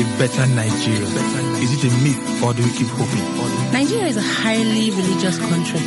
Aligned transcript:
a 0.00 0.04
better 0.18 0.46
Nigeria? 0.54 1.06
Is 1.60 1.70
it 1.76 1.84
a 1.84 1.92
myth 2.02 2.42
or 2.42 2.54
do 2.54 2.62
we 2.64 2.72
keep 2.72 2.88
hoping? 2.88 3.72
Nigeria 3.72 4.06
is 4.06 4.16
a 4.16 4.22
highly 4.22 4.90
religious 4.90 5.38
country. 5.38 5.80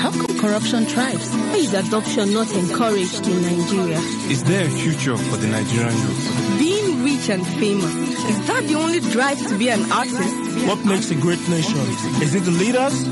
How 0.00 0.10
come 0.10 0.38
corruption 0.38 0.84
thrives? 0.84 1.30
Why 1.34 1.56
is 1.56 1.72
adoption 1.72 2.34
not 2.34 2.52
encouraged 2.52 3.26
in 3.26 3.40
Nigeria? 3.42 3.98
Is 4.28 4.44
there 4.44 4.66
a 4.66 4.70
future 4.70 5.16
for 5.16 5.36
the 5.38 5.46
Nigerian 5.48 5.96
youth? 5.96 6.58
Being 6.58 7.04
rich 7.04 7.30
and 7.30 7.46
famous, 7.56 7.94
is 8.28 8.46
that 8.48 8.64
the 8.68 8.74
only 8.74 9.00
drive 9.00 9.38
to 9.48 9.56
be 9.58 9.70
an 9.70 9.80
artist? 9.90 10.66
What 10.68 10.84
makes 10.84 11.10
a 11.10 11.14
great 11.14 11.40
nation? 11.48 11.78
Is 12.20 12.34
it 12.34 12.40
the 12.44 12.50
leaders? 12.50 13.06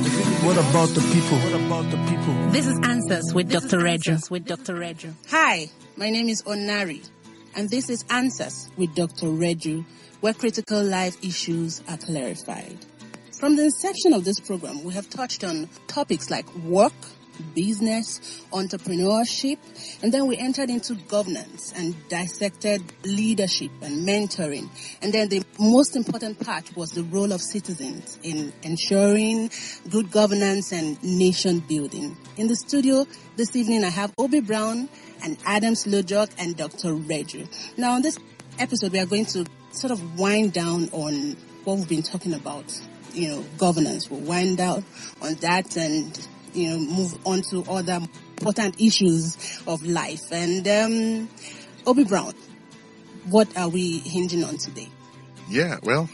What 0.45 0.59
about 0.59 0.89
the 0.91 1.01
people? 1.13 1.39
What 1.39 1.55
about 1.67 1.91
the 1.91 1.97
people? 2.11 2.35
This 2.51 2.67
is 2.67 2.79
Answers 2.83 3.33
with 3.33 3.51
Dr. 3.51 3.79
Reju. 3.79 4.19
With 4.31 4.45
Dr. 4.45 4.75
Reju. 4.75 5.13
Hi, 5.29 5.69
my 5.97 6.11
name 6.11 6.29
is 6.29 6.43
Onari, 6.43 7.09
and 7.57 7.71
this 7.71 7.89
is 7.89 8.05
Answers 8.11 8.69
with 8.77 8.95
Dr. 8.95 9.29
Reju, 9.31 9.85
where 10.23 10.33
critical 10.33 10.83
life 10.83 11.17
issues 11.25 11.83
are 11.89 11.97
clarified. 11.97 12.79
From 13.33 13.57
the 13.57 13.65
inception 13.65 14.13
of 14.13 14.25
this 14.25 14.39
program, 14.39 14.85
we 14.85 14.95
have 14.95 15.11
touched 15.11 15.43
on 15.43 15.69
topics 15.89 16.31
like 16.31 16.47
work, 16.59 16.93
business, 17.57 18.41
entrepreneurship, 18.53 19.59
and 20.01 20.15
then 20.15 20.29
we 20.29 20.37
entered 20.37 20.71
into 20.71 20.95
governance 20.95 21.73
and 21.75 21.97
dissected 22.09 22.85
leadership 23.05 23.73
and 23.83 24.07
mentoring. 24.07 24.69
And 25.03 25.13
then 25.13 25.29
the 25.29 25.43
most 25.59 25.97
important 25.97 26.39
part 26.39 26.77
was 26.77 26.93
the 26.93 27.03
role 27.03 27.33
of 27.33 27.41
citizens 27.41 28.17
in 28.23 28.53
ensuring 28.63 29.51
good 29.91 30.13
governance 30.13 30.73
and 30.73 31.03
nation 31.03 31.59
building. 31.59 32.17
In 32.37 32.47
the 32.47 32.55
studio 32.55 33.09
this 33.35 33.57
evening, 33.57 33.83
I 33.83 33.91
have 33.91 34.15
Obi 34.19 34.39
Brown 34.39 34.89
and 35.25 35.37
Adams 35.45 35.85
Lojok 35.85 36.31
and 36.39 36.57
Dr. 36.57 36.95
Reju. 36.95 37.45
Now, 37.77 37.95
on 37.95 38.03
this 38.03 38.21
episode, 38.61 38.93
we 38.93 39.01
are 39.01 39.07
going 39.07 39.27
to 39.27 39.45
sort 39.73 39.91
of 39.91 40.19
wind 40.19 40.53
down 40.53 40.89
on 40.93 41.37
what 41.65 41.79
we've 41.79 41.89
been 41.89 42.03
talking 42.03 42.35
about, 42.35 42.81
you 43.13 43.29
know, 43.29 43.45
governance. 43.59 44.11
We'll 44.11 44.21
wind 44.21 44.59
down 44.59 44.85
on 45.21 45.35
that 45.37 45.77
and 45.77 46.29
you 46.55 46.71
know, 46.71 46.79
move 46.79 47.19
on 47.27 47.43
to 47.43 47.65
other 47.71 48.01
important 48.39 48.81
issues 48.81 49.63
of 49.67 49.83
life. 49.85 50.31
And 50.31 50.67
um, 50.69 51.29
Obi 51.87 52.05
Brown, 52.05 52.35
what 53.31 53.57
are 53.57 53.69
we 53.69 53.99
hinging 53.99 54.45
on 54.45 54.59
today? 54.59 54.89
Yeah, 55.49 55.79
well, 55.83 56.09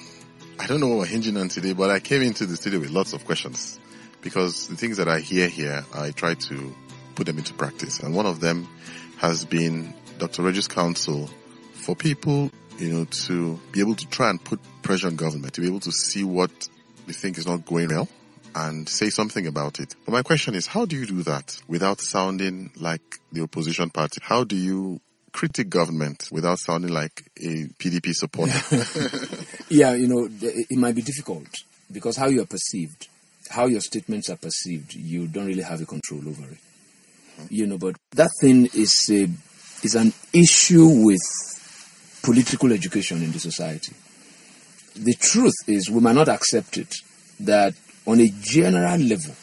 I 0.58 0.66
don't 0.66 0.80
know 0.80 0.88
what 0.88 0.98
we're 0.98 1.06
hinging 1.06 1.36
on 1.36 1.48
today, 1.48 1.72
but 1.72 1.90
I 1.90 2.00
came 2.00 2.22
into 2.22 2.46
the 2.46 2.56
studio 2.56 2.80
with 2.80 2.90
lots 2.90 3.12
of 3.12 3.24
questions 3.24 3.78
because 4.20 4.68
the 4.68 4.76
things 4.76 4.96
that 4.96 5.08
I 5.08 5.20
hear 5.20 5.48
here, 5.48 5.84
I 5.94 6.10
try 6.10 6.34
to 6.34 6.74
put 7.14 7.26
them 7.26 7.38
into 7.38 7.54
practice. 7.54 8.00
And 8.00 8.14
one 8.14 8.26
of 8.26 8.40
them 8.40 8.68
has 9.18 9.44
been 9.44 9.94
Dr. 10.18 10.42
Reju's 10.42 10.68
counsel 10.68 11.28
for 11.72 11.94
people, 11.94 12.50
you 12.78 12.92
know, 12.92 13.04
to 13.04 13.58
be 13.72 13.80
able 13.80 13.94
to 13.94 14.06
try 14.08 14.30
and 14.30 14.42
put 14.42 14.60
pressure 14.82 15.08
on 15.08 15.16
government, 15.16 15.54
to 15.54 15.60
be 15.60 15.66
able 15.66 15.80
to 15.80 15.92
see 15.92 16.24
what 16.24 16.50
they 17.06 17.12
think 17.12 17.38
is 17.38 17.46
not 17.46 17.64
going 17.66 17.88
well 17.88 18.08
and 18.54 18.88
say 18.88 19.10
something 19.10 19.46
about 19.46 19.80
it. 19.80 19.94
But 20.04 20.12
my 20.12 20.22
question 20.22 20.54
is, 20.54 20.66
how 20.66 20.86
do 20.86 20.96
you 20.96 21.06
do 21.06 21.22
that 21.24 21.60
without 21.68 22.00
sounding 22.00 22.70
like 22.76 23.02
the 23.32 23.42
opposition 23.42 23.90
party? 23.90 24.20
How 24.22 24.44
do 24.44 24.56
you 24.56 25.00
critic 25.32 25.68
government 25.68 26.28
without 26.32 26.58
sounding 26.58 26.90
like 26.90 27.24
a 27.36 27.66
PDP 27.78 28.12
supporter? 28.14 28.58
yeah, 29.68 29.94
you 29.94 30.08
know, 30.08 30.28
it 30.40 30.78
might 30.78 30.94
be 30.94 31.02
difficult 31.02 31.46
because 31.92 32.16
how 32.16 32.26
you 32.26 32.42
are 32.42 32.46
perceived, 32.46 33.08
how 33.50 33.66
your 33.66 33.80
statements 33.80 34.30
are 34.30 34.36
perceived, 34.36 34.94
you 34.94 35.26
don't 35.26 35.46
really 35.46 35.62
have 35.62 35.80
a 35.80 35.86
control 35.86 36.26
over 36.28 36.44
it. 36.44 36.58
Hmm. 37.36 37.46
You 37.50 37.66
know, 37.66 37.78
but 37.78 37.96
that 38.12 38.30
thing 38.40 38.66
is 38.74 39.08
a, 39.10 39.28
is 39.84 39.94
an 39.94 40.12
issue 40.32 41.04
with 41.04 41.20
political 42.22 42.72
education 42.72 43.22
in 43.22 43.32
the 43.32 43.38
society. 43.38 43.92
The 44.94 45.14
truth 45.14 45.54
is, 45.66 45.90
we 45.90 46.00
might 46.00 46.14
not 46.14 46.28
accept 46.28 46.76
it 46.76 46.94
that 47.40 47.74
on 48.06 48.20
a 48.20 48.28
general 48.40 48.98
level 48.98 49.34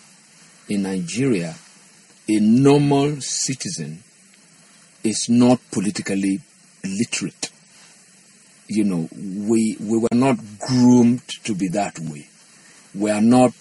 in 0.68 0.84
Nigeria, 0.84 1.56
a 2.28 2.40
normal 2.40 3.22
citizen 3.22 4.03
is 5.03 5.28
not 5.30 5.59
politically 5.72 6.40
literate. 6.84 7.52
You 8.68 8.84
know, 8.84 9.07
we, 9.16 9.78
we 9.80 10.00
were 10.00 10.07
not 10.12 10.38
groomed 10.59 11.28
to 11.44 11.53
be 11.53 11.68
that 11.69 12.00
way. 12.00 12.28
We 12.96 13.12
are 13.12 13.22
not 13.22 13.53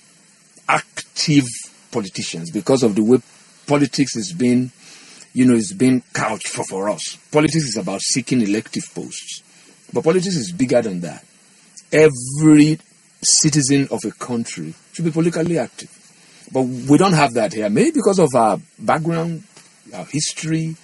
active 0.68 1.44
politicians 1.90 2.50
because 2.50 2.82
of 2.82 2.94
the 2.94 3.02
way 3.04 3.18
politics 3.66 4.16
is 4.16 4.32
being, 4.32 4.70
you 5.34 5.44
know, 5.44 5.54
is 5.54 5.72
being 5.72 6.02
couched 6.14 6.48
for, 6.48 6.64
for 6.64 6.88
us. 6.88 7.16
Politics 7.30 7.64
is 7.64 7.76
about 7.76 8.00
seeking 8.00 8.40
elective 8.40 8.84
posts. 8.94 9.42
But 9.92 10.04
politics 10.04 10.36
is 10.36 10.52
bigger 10.52 10.80
than 10.80 11.00
that. 11.00 11.24
Every 11.92 12.78
citizen 13.20 13.88
of 13.90 14.00
a 14.04 14.12
country 14.12 14.74
should 14.92 15.04
be 15.04 15.10
politically 15.10 15.58
active. 15.58 15.90
But 16.52 16.62
we 16.62 16.96
don't 16.98 17.12
have 17.14 17.34
that 17.34 17.52
here. 17.52 17.68
Maybe 17.68 17.90
because 17.92 18.20
of 18.20 18.32
our 18.34 18.58
background, 18.78 19.42
our 19.92 20.04
history, 20.04 20.76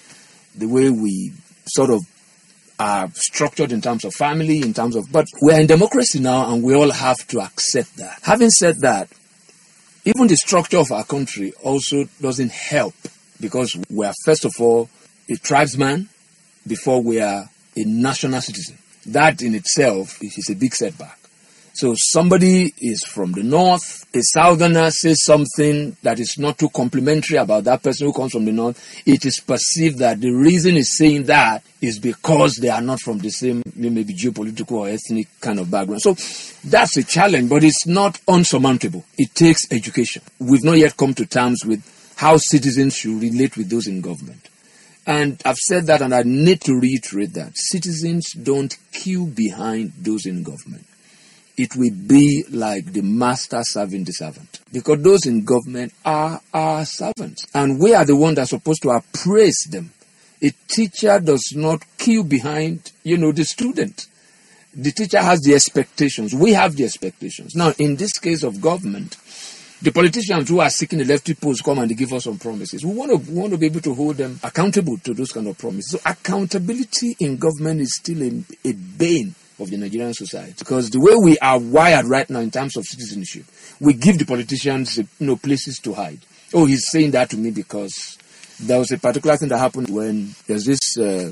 the 0.56 0.66
way 0.66 0.90
we 0.90 1.32
sort 1.66 1.90
of 1.90 2.00
are 2.78 3.08
structured 3.12 3.70
in 3.70 3.80
terms 3.80 4.04
of 4.04 4.14
family, 4.14 4.62
in 4.62 4.74
terms 4.74 4.96
of. 4.96 5.12
But 5.12 5.26
we're 5.40 5.60
in 5.60 5.68
democracy 5.68 6.18
now 6.18 6.52
and 6.52 6.62
we 6.62 6.74
all 6.74 6.90
have 6.90 7.24
to 7.28 7.40
accept 7.40 7.96
that. 7.98 8.18
Having 8.22 8.50
said 8.50 8.80
that, 8.80 9.08
even 10.04 10.26
the 10.26 10.36
structure 10.36 10.78
of 10.78 10.90
our 10.90 11.04
country 11.04 11.52
also 11.62 12.04
doesn't 12.20 12.50
help 12.50 12.94
because 13.40 13.76
we 13.90 14.06
are, 14.06 14.14
first 14.24 14.44
of 14.44 14.52
all, 14.60 14.88
a 15.28 15.36
tribesman 15.36 16.08
before 16.66 17.02
we 17.02 17.20
are 17.20 17.48
a 17.76 17.84
national 17.84 18.40
citizen. 18.40 18.76
That 19.06 19.42
in 19.42 19.54
itself 19.54 20.22
is 20.22 20.50
a 20.50 20.54
big 20.54 20.74
setback. 20.74 21.20
So 21.72 21.94
somebody 21.96 22.74
is 22.78 23.04
from 23.04 23.32
the 23.32 23.42
north, 23.42 24.04
a 24.12 24.20
southerner 24.20 24.90
says 24.90 25.24
something 25.24 25.96
that 26.02 26.18
is 26.18 26.36
not 26.36 26.58
too 26.58 26.68
complimentary 26.68 27.38
about 27.38 27.64
that 27.64 27.82
person 27.82 28.06
who 28.06 28.12
comes 28.12 28.32
from 28.32 28.44
the 28.44 28.52
north. 28.52 29.02
It 29.06 29.24
is 29.24 29.40
perceived 29.40 29.98
that 29.98 30.20
the 30.20 30.30
reason 30.30 30.74
he's 30.74 30.96
saying 30.96 31.24
that 31.24 31.62
is 31.80 31.98
because 31.98 32.56
they 32.56 32.68
are 32.68 32.82
not 32.82 33.00
from 33.00 33.18
the 33.18 33.30
same 33.30 33.62
maybe 33.74 34.12
geopolitical 34.12 34.72
or 34.72 34.88
ethnic 34.88 35.28
kind 35.40 35.60
of 35.60 35.70
background. 35.70 36.02
So 36.02 36.16
that's 36.68 36.96
a 36.96 37.04
challenge, 37.04 37.48
but 37.48 37.62
it's 37.62 37.86
not 37.86 38.20
unsurmountable. 38.26 39.04
It 39.16 39.34
takes 39.34 39.70
education. 39.72 40.22
We've 40.38 40.64
not 40.64 40.76
yet 40.76 40.96
come 40.96 41.14
to 41.14 41.24
terms 41.24 41.64
with 41.64 41.82
how 42.20 42.36
citizens 42.36 42.96
should 42.96 43.20
relate 43.20 43.56
with 43.56 43.70
those 43.70 43.86
in 43.86 44.00
government. 44.00 44.48
And 45.06 45.40
I've 45.44 45.56
said 45.56 45.86
that 45.86 46.02
and 46.02 46.14
I 46.14 46.22
need 46.22 46.60
to 46.62 46.78
reiterate 46.78 47.32
that. 47.34 47.52
Citizens 47.54 48.32
don't 48.32 48.76
queue 48.92 49.26
behind 49.26 49.92
those 49.98 50.26
in 50.26 50.42
government 50.42 50.86
it 51.60 51.76
will 51.76 51.92
be 51.92 52.42
like 52.50 52.86
the 52.86 53.02
master 53.02 53.60
serving 53.62 54.04
the 54.04 54.12
servant. 54.12 54.60
Because 54.72 55.02
those 55.02 55.26
in 55.26 55.44
government 55.44 55.92
are 56.06 56.40
our 56.54 56.86
servants. 56.86 57.44
And 57.52 57.78
we 57.78 57.92
are 57.92 58.06
the 58.06 58.16
ones 58.16 58.36
that 58.36 58.42
are 58.42 58.46
supposed 58.46 58.82
to 58.82 58.90
appraise 58.90 59.68
them. 59.70 59.92
A 60.42 60.50
teacher 60.68 61.20
does 61.20 61.52
not 61.54 61.84
queue 61.98 62.24
behind, 62.24 62.92
you 63.02 63.18
know, 63.18 63.32
the 63.32 63.44
student. 63.44 64.06
The 64.72 64.90
teacher 64.90 65.20
has 65.20 65.40
the 65.40 65.54
expectations. 65.54 66.34
We 66.34 66.54
have 66.54 66.76
the 66.76 66.84
expectations. 66.84 67.54
Now, 67.54 67.74
in 67.78 67.96
this 67.96 68.18
case 68.18 68.42
of 68.42 68.62
government, 68.62 69.16
the 69.82 69.90
politicians 69.92 70.48
who 70.48 70.60
are 70.60 70.68
seeking 70.70 71.00
elected 71.00 71.40
posts 71.40 71.62
come 71.62 71.78
and 71.78 71.96
give 71.96 72.12
us 72.12 72.24
some 72.24 72.38
promises. 72.38 72.84
We 72.84 72.92
want 72.92 73.10
to 73.12 73.30
we 73.32 73.38
want 73.38 73.52
to 73.52 73.58
be 73.58 73.66
able 73.66 73.80
to 73.80 73.94
hold 73.94 74.16
them 74.16 74.38
accountable 74.42 74.98
to 74.98 75.14
those 75.14 75.32
kind 75.32 75.46
of 75.46 75.56
promises. 75.56 75.92
So 75.92 75.98
accountability 76.04 77.16
in 77.20 77.36
government 77.38 77.80
is 77.80 77.96
still 77.96 78.22
a, 78.22 78.44
a 78.64 78.72
bane 78.72 79.34
of 79.58 79.70
the 79.70 79.76
Nigerian 79.76 80.14
society. 80.14 80.54
Because 80.58 80.90
the 80.90 81.00
way 81.00 81.14
we 81.22 81.38
are 81.38 81.58
wired 81.58 82.06
right 82.06 82.28
now 82.28 82.40
in 82.40 82.50
terms 82.50 82.76
of 82.76 82.84
citizenship, 82.84 83.44
we 83.80 83.94
give 83.94 84.18
the 84.18 84.24
politicians 84.26 84.98
you 84.98 85.06
know, 85.20 85.36
places 85.36 85.78
to 85.80 85.94
hide. 85.94 86.20
Oh, 86.52 86.66
he's 86.66 86.88
saying 86.90 87.12
that 87.12 87.30
to 87.30 87.36
me 87.36 87.50
because 87.50 88.18
there 88.58 88.78
was 88.78 88.90
a 88.92 88.98
particular 88.98 89.36
thing 89.36 89.48
that 89.48 89.58
happened 89.58 89.88
when 89.88 90.34
there's 90.46 90.64
this 90.64 90.98
uh, 90.98 91.30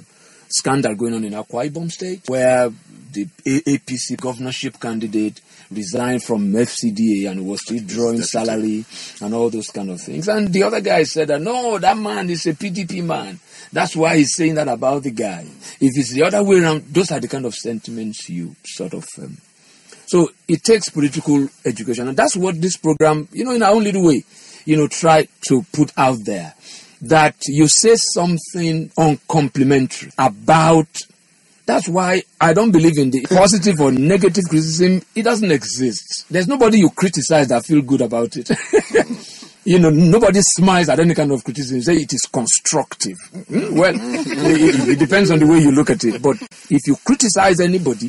scandal 0.48 0.94
going 0.94 1.14
on 1.14 1.24
in 1.24 1.32
Akwa 1.32 1.68
Ibom 1.68 1.90
State 1.90 2.22
where 2.28 2.70
the 3.12 3.24
APC 3.46 4.16
governorship 4.20 4.78
candidate 4.80 5.40
resigned 5.70 6.22
from 6.22 6.52
FCDA 6.52 7.30
and 7.30 7.46
was 7.46 7.62
still 7.62 7.82
drawing 7.84 8.22
salary 8.22 8.84
and 9.20 9.34
all 9.34 9.50
those 9.50 9.68
kind 9.68 9.90
of 9.90 10.00
things. 10.00 10.28
And 10.28 10.52
the 10.52 10.62
other 10.62 10.80
guy 10.80 11.02
said 11.02 11.28
that 11.28 11.40
no, 11.40 11.78
that 11.78 11.96
man 11.96 12.30
is 12.30 12.46
a 12.46 12.54
PDP 12.54 13.04
man. 13.04 13.38
That's 13.72 13.94
why 13.94 14.16
he's 14.16 14.34
saying 14.34 14.54
that 14.54 14.68
about 14.68 15.02
the 15.02 15.10
guy. 15.10 15.46
If 15.80 15.96
it's 15.96 16.12
the 16.12 16.22
other 16.22 16.42
way 16.42 16.60
around, 16.60 16.84
those 16.86 17.12
are 17.12 17.20
the 17.20 17.28
kind 17.28 17.44
of 17.44 17.54
sentiments 17.54 18.28
you 18.28 18.56
sort 18.64 18.94
of. 18.94 19.06
Um, 19.20 19.36
so 20.06 20.30
it 20.46 20.64
takes 20.64 20.88
political 20.88 21.48
education, 21.66 22.08
and 22.08 22.16
that's 22.16 22.34
what 22.34 22.60
this 22.60 22.78
program, 22.78 23.28
you 23.30 23.44
know, 23.44 23.52
in 23.52 23.62
our 23.62 23.74
own 23.74 23.84
little 23.84 24.06
way, 24.06 24.24
you 24.64 24.76
know, 24.76 24.88
try 24.88 25.28
to 25.48 25.62
put 25.72 25.92
out 25.98 26.18
there. 26.24 26.54
That 27.02 27.36
you 27.46 27.68
say 27.68 27.94
something 27.94 28.90
uncomplimentary 28.96 30.10
about 30.18 30.88
that's 31.68 31.86
why 31.86 32.22
I 32.40 32.54
don't 32.54 32.70
believe 32.70 32.96
in 32.96 33.10
the 33.10 33.26
positive 33.26 33.78
or 33.78 33.92
negative 33.92 34.44
criticism. 34.48 35.02
It 35.14 35.22
doesn't 35.22 35.52
exist. 35.52 36.24
There's 36.30 36.48
nobody 36.48 36.78
you 36.78 36.88
criticize 36.88 37.48
that 37.48 37.66
feel 37.66 37.82
good 37.82 38.00
about 38.00 38.38
it. 38.38 38.48
you 39.64 39.78
know, 39.78 39.90
nobody 39.90 40.40
smiles 40.40 40.88
at 40.88 40.98
any 40.98 41.14
kind 41.14 41.30
of 41.30 41.44
criticism. 41.44 41.82
Say 41.82 41.96
it 41.96 42.12
is 42.14 42.22
constructive. 42.22 43.18
Hmm? 43.48 43.76
Well, 43.76 43.94
it, 43.94 44.88
it, 44.88 44.98
depends 44.98 45.30
on 45.30 45.40
the 45.40 45.46
way 45.46 45.58
you 45.58 45.70
look 45.70 45.90
at 45.90 46.02
it. 46.04 46.22
But 46.22 46.38
if 46.70 46.86
you 46.86 46.96
criticize 47.04 47.60
anybody, 47.60 48.06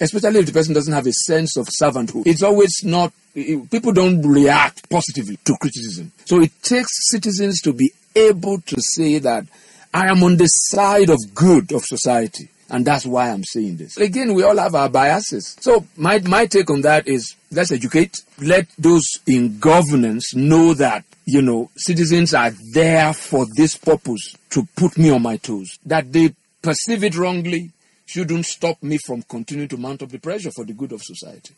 especially 0.00 0.40
if 0.40 0.46
the 0.46 0.52
person 0.52 0.72
doesn't 0.72 0.94
have 0.94 1.06
a 1.06 1.12
sense 1.12 1.58
of 1.58 1.66
servanthood. 1.66 2.26
It's 2.26 2.42
always 2.42 2.82
not, 2.82 3.12
people 3.34 3.92
don't 3.92 4.22
react 4.22 4.88
positively 4.88 5.36
to 5.44 5.54
criticism. 5.60 6.12
So 6.24 6.40
it 6.40 6.52
takes 6.62 7.10
citizens 7.10 7.60
to 7.60 7.74
be 7.74 7.92
able 8.14 8.62
to 8.62 8.76
say 8.80 9.18
that 9.18 9.44
I 9.92 10.10
am 10.10 10.22
on 10.22 10.38
the 10.38 10.46
side 10.46 11.10
of 11.10 11.18
good 11.34 11.72
of 11.72 11.84
society. 11.84 12.48
And 12.68 12.84
that's 12.84 13.06
why 13.06 13.30
I'm 13.30 13.44
saying 13.44 13.76
this. 13.76 13.96
Again, 13.96 14.34
we 14.34 14.42
all 14.42 14.56
have 14.56 14.74
our 14.74 14.88
biases. 14.88 15.56
So 15.60 15.86
my, 15.96 16.18
my 16.20 16.46
take 16.46 16.68
on 16.70 16.80
that 16.82 17.06
is 17.06 17.36
let's 17.52 17.70
educate. 17.70 18.14
Let 18.40 18.66
those 18.76 19.04
in 19.26 19.58
governance 19.58 20.34
know 20.34 20.74
that, 20.74 21.04
you 21.26 21.42
know, 21.42 21.70
citizens 21.76 22.34
are 22.34 22.50
there 22.72 23.12
for 23.12 23.46
this 23.56 23.76
purpose 23.76 24.34
to 24.50 24.66
put 24.76 24.98
me 24.98 25.10
on 25.10 25.22
my 25.22 25.36
toes. 25.36 25.78
That 25.86 26.12
they 26.12 26.34
perceive 26.60 27.04
it 27.04 27.16
wrongly 27.16 27.70
shouldn't 28.06 28.46
stop 28.46 28.82
me 28.82 28.98
from 29.06 29.22
continuing 29.22 29.68
to 29.68 29.76
mount 29.76 30.02
up 30.02 30.08
the 30.10 30.18
pressure 30.18 30.50
for 30.54 30.64
the 30.64 30.72
good 30.72 30.92
of 30.92 31.02
society. 31.02 31.54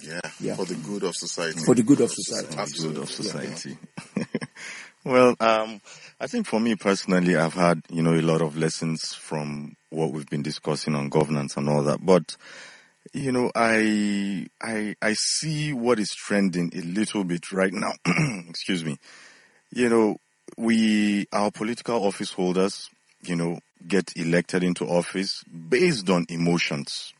Yeah, 0.00 0.20
Yeah. 0.40 0.54
for 0.56 0.64
the 0.64 0.74
good 0.76 1.02
of 1.02 1.14
society. 1.16 1.60
For 1.64 1.74
the 1.74 1.82
good 1.82 2.00
of 2.00 2.10
society. 2.12 2.56
Absolutely. 2.56 2.94
good 2.94 3.02
of 3.02 3.10
society. 3.10 3.76
well, 5.04 5.34
um, 5.40 5.80
I 6.20 6.26
think 6.28 6.46
for 6.46 6.60
me 6.60 6.76
personally, 6.76 7.34
I've 7.36 7.54
had 7.54 7.82
you 7.90 8.02
know 8.02 8.14
a 8.14 8.22
lot 8.22 8.42
of 8.42 8.56
lessons 8.56 9.12
from 9.14 9.74
what 9.92 10.12
we've 10.12 10.28
been 10.28 10.42
discussing 10.42 10.94
on 10.94 11.08
governance 11.08 11.56
and 11.56 11.68
all 11.68 11.82
that. 11.84 12.04
But 12.04 12.36
you 13.12 13.32
know, 13.32 13.50
I 13.54 14.46
I 14.60 14.94
I 15.02 15.12
see 15.14 15.72
what 15.72 15.98
is 15.98 16.14
trending 16.14 16.72
a 16.74 16.80
little 16.80 17.24
bit 17.24 17.52
right 17.52 17.72
now. 17.72 17.92
Excuse 18.48 18.84
me. 18.84 18.98
You 19.70 19.88
know, 19.88 20.16
we 20.56 21.26
our 21.32 21.50
political 21.50 22.04
office 22.04 22.32
holders, 22.32 22.90
you 23.22 23.36
know, 23.36 23.60
get 23.86 24.12
elected 24.16 24.62
into 24.62 24.84
office 24.86 25.44
based 25.44 26.08
on 26.10 26.26
emotions 26.28 27.12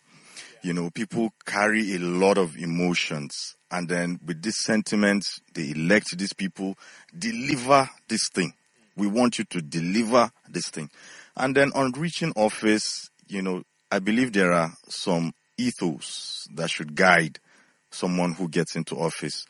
you 0.62 0.72
know, 0.72 0.90
people 0.90 1.32
carry 1.44 1.94
a 1.94 1.98
lot 1.98 2.38
of 2.38 2.56
emotions. 2.56 3.56
And 3.70 3.88
then 3.88 4.20
with 4.24 4.42
this 4.42 4.58
sentiment, 4.58 5.26
they 5.54 5.70
elect 5.70 6.16
these 6.16 6.32
people, 6.32 6.78
deliver 7.16 7.88
this 8.08 8.28
thing. 8.28 8.54
We 8.96 9.08
want 9.08 9.38
you 9.38 9.44
to 9.46 9.60
deliver 9.60 10.30
this 10.48 10.68
thing. 10.68 10.88
And 11.36 11.56
then 11.56 11.72
on 11.74 11.92
reaching 11.92 12.32
office, 12.36 13.10
you 13.26 13.42
know, 13.42 13.62
I 13.90 13.98
believe 13.98 14.32
there 14.32 14.52
are 14.52 14.72
some 14.88 15.32
ethos 15.58 16.46
that 16.54 16.70
should 16.70 16.94
guide 16.94 17.38
someone 17.90 18.32
who 18.32 18.48
gets 18.48 18.76
into 18.76 18.96
office. 18.96 19.46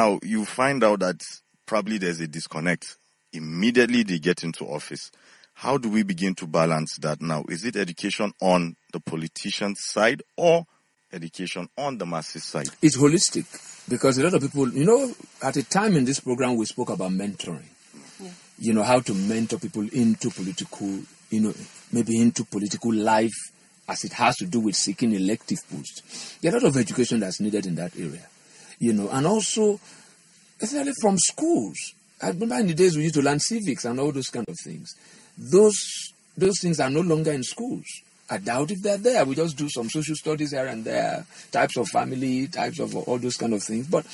Now, 0.00 0.18
you 0.22 0.44
find 0.44 0.82
out 0.82 1.00
that 1.00 1.22
probably 1.66 1.98
there's 1.98 2.20
a 2.20 2.26
disconnect. 2.28 2.96
Immediately 3.32 4.02
they 4.04 4.18
get 4.18 4.44
into 4.44 4.64
office. 4.64 5.10
How 5.54 5.78
do 5.78 5.88
we 5.88 6.02
begin 6.02 6.34
to 6.36 6.46
balance 6.46 6.96
that 6.98 7.22
now? 7.22 7.44
Is 7.48 7.64
it 7.64 7.76
education 7.76 8.32
on 8.40 8.76
the 8.92 9.00
politician's 9.00 9.80
side 9.82 10.22
or 10.36 10.66
education 11.12 11.68
on 11.78 11.98
the 11.98 12.06
masses 12.06 12.44
side? 12.44 12.68
It's 12.82 12.96
holistic 12.96 13.46
because 13.88 14.18
a 14.18 14.24
lot 14.24 14.34
of 14.34 14.42
people, 14.42 14.68
you 14.68 14.84
know, 14.84 15.12
at 15.42 15.56
a 15.56 15.62
time 15.62 15.96
in 15.96 16.04
this 16.04 16.20
program 16.20 16.56
we 16.56 16.66
spoke 16.66 16.90
about 16.90 17.10
mentoring. 17.10 17.64
You 18.58 18.72
know, 18.72 18.82
how 18.82 19.00
to 19.00 19.14
mentor 19.14 19.58
people 19.58 19.86
into 19.92 20.30
political, 20.30 21.00
you 21.36 21.42
know, 21.42 21.54
maybe 21.92 22.20
into 22.20 22.44
political 22.44 22.94
life 22.94 23.34
as 23.88 24.04
it 24.04 24.12
has 24.14 24.36
to 24.36 24.46
do 24.46 24.58
with 24.60 24.74
seeking 24.74 25.12
elective 25.12 25.58
posts. 25.70 26.38
There 26.40 26.52
are 26.52 26.56
a 26.56 26.60
lot 26.60 26.68
of 26.68 26.76
education 26.78 27.20
that's 27.20 27.40
needed 27.40 27.66
in 27.66 27.74
that 27.74 27.94
area. 27.96 28.26
You 28.78 28.94
know, 28.94 29.10
and 29.10 29.26
also, 29.26 29.78
especially 30.60 30.92
from 31.00 31.18
schools. 31.18 31.94
I 32.22 32.28
remember 32.28 32.56
in 32.56 32.68
the 32.68 32.74
days 32.74 32.96
we 32.96 33.02
used 33.02 33.16
to 33.16 33.22
learn 33.22 33.38
civics 33.38 33.84
and 33.84 34.00
all 34.00 34.12
those 34.12 34.30
kind 34.30 34.48
of 34.48 34.56
things. 34.64 34.94
Those 35.36 36.12
those 36.38 36.58
things 36.60 36.80
are 36.80 36.90
no 36.90 37.00
longer 37.00 37.32
in 37.32 37.42
schools. 37.42 37.84
I 38.28 38.38
doubt 38.38 38.70
if 38.70 38.82
they're 38.82 38.96
there. 38.96 39.24
We 39.24 39.34
just 39.34 39.56
do 39.56 39.68
some 39.68 39.88
social 39.88 40.16
studies 40.16 40.50
here 40.52 40.66
and 40.66 40.84
there, 40.84 41.26
types 41.52 41.76
of 41.76 41.88
family, 41.88 42.48
types 42.48 42.80
of 42.80 42.96
all 42.96 43.18
those 43.18 43.36
kind 43.36 43.52
of 43.52 43.62
things. 43.62 43.86
But 43.86 44.06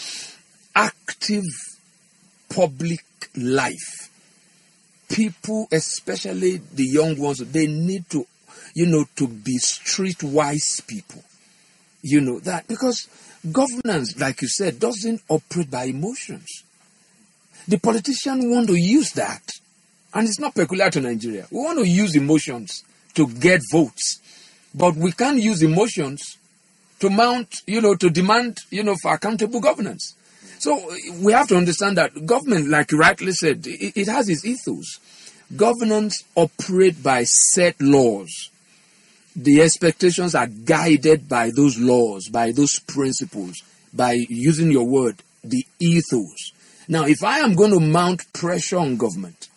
active 0.74 1.44
public 2.48 3.04
life, 3.36 4.01
people, 5.12 5.69
especially 5.70 6.56
the 6.56 6.85
young 6.85 7.19
ones, 7.19 7.38
they 7.38 7.67
need 7.67 8.09
to, 8.11 8.26
you 8.75 8.87
know, 8.87 9.05
to 9.17 9.29
be 9.29 9.59
streetwise 9.59 10.85
people. 10.87 11.23
You 12.03 12.20
know 12.20 12.41
that 12.41 12.67
because 12.67 13.09
governance, 13.53 14.19
like 14.19 14.43
you 14.43 14.49
said, 14.49 14.81
doesn't 14.81 15.20
operate 15.29 15.70
by 15.70 15.85
emotions. 15.85 16.64
The 17.69 17.79
politicians 17.79 18.44
want 18.44 18.67
to 18.69 18.75
use 18.75 19.11
that, 19.12 19.43
and 20.12 20.26
it's 20.26 20.41
not 20.41 20.55
peculiar 20.55 20.91
to 20.91 21.00
Nigeria. 21.00 21.47
We 21.50 21.58
want 21.58 21.79
to 21.79 21.88
use 21.88 22.17
emotions 22.17 22.82
to 23.15 23.29
get 23.29 23.61
votes, 23.70 24.19
but 24.75 24.97
we 24.97 25.12
can't 25.12 25.38
use 25.41 25.62
emotions 25.62 26.38
to 26.99 27.11
mount, 27.11 27.55
you 27.67 27.81
know, 27.81 27.94
to 27.94 28.11
demand, 28.11 28.58
you 28.70 28.82
know, 28.82 28.97
for 29.00 29.12
accountable 29.12 29.61
governance. 29.61 30.15
So 30.62 30.94
we 31.20 31.32
have 31.32 31.49
to 31.49 31.56
understand 31.56 31.99
that 31.99 32.25
government, 32.25 32.69
like 32.69 32.93
you 32.93 32.99
rightly 32.99 33.32
said, 33.32 33.67
it, 33.67 33.97
it 33.97 34.06
has 34.06 34.29
its 34.29 34.44
ethos. 34.44 35.00
Governance 35.56 36.23
operate 36.37 37.03
by 37.03 37.25
set 37.25 37.81
laws. 37.81 38.49
The 39.35 39.61
expectations 39.61 40.37
are 40.37 40.47
guided 40.47 41.29
by 41.29 41.50
those 41.50 41.81
laws, 41.81 42.29
by 42.29 42.53
those 42.53 42.79
principles, 42.79 43.61
by 43.93 44.12
using 44.29 44.70
your 44.70 44.85
word, 44.85 45.17
the 45.43 45.67
ethos. 45.81 46.53
Now, 46.87 47.06
if 47.06 47.25
I 47.25 47.41
am 47.41 47.56
going 47.56 47.73
to 47.73 47.81
mount 47.81 48.32
pressure 48.32 48.79
on 48.79 48.97
government, 48.97 49.49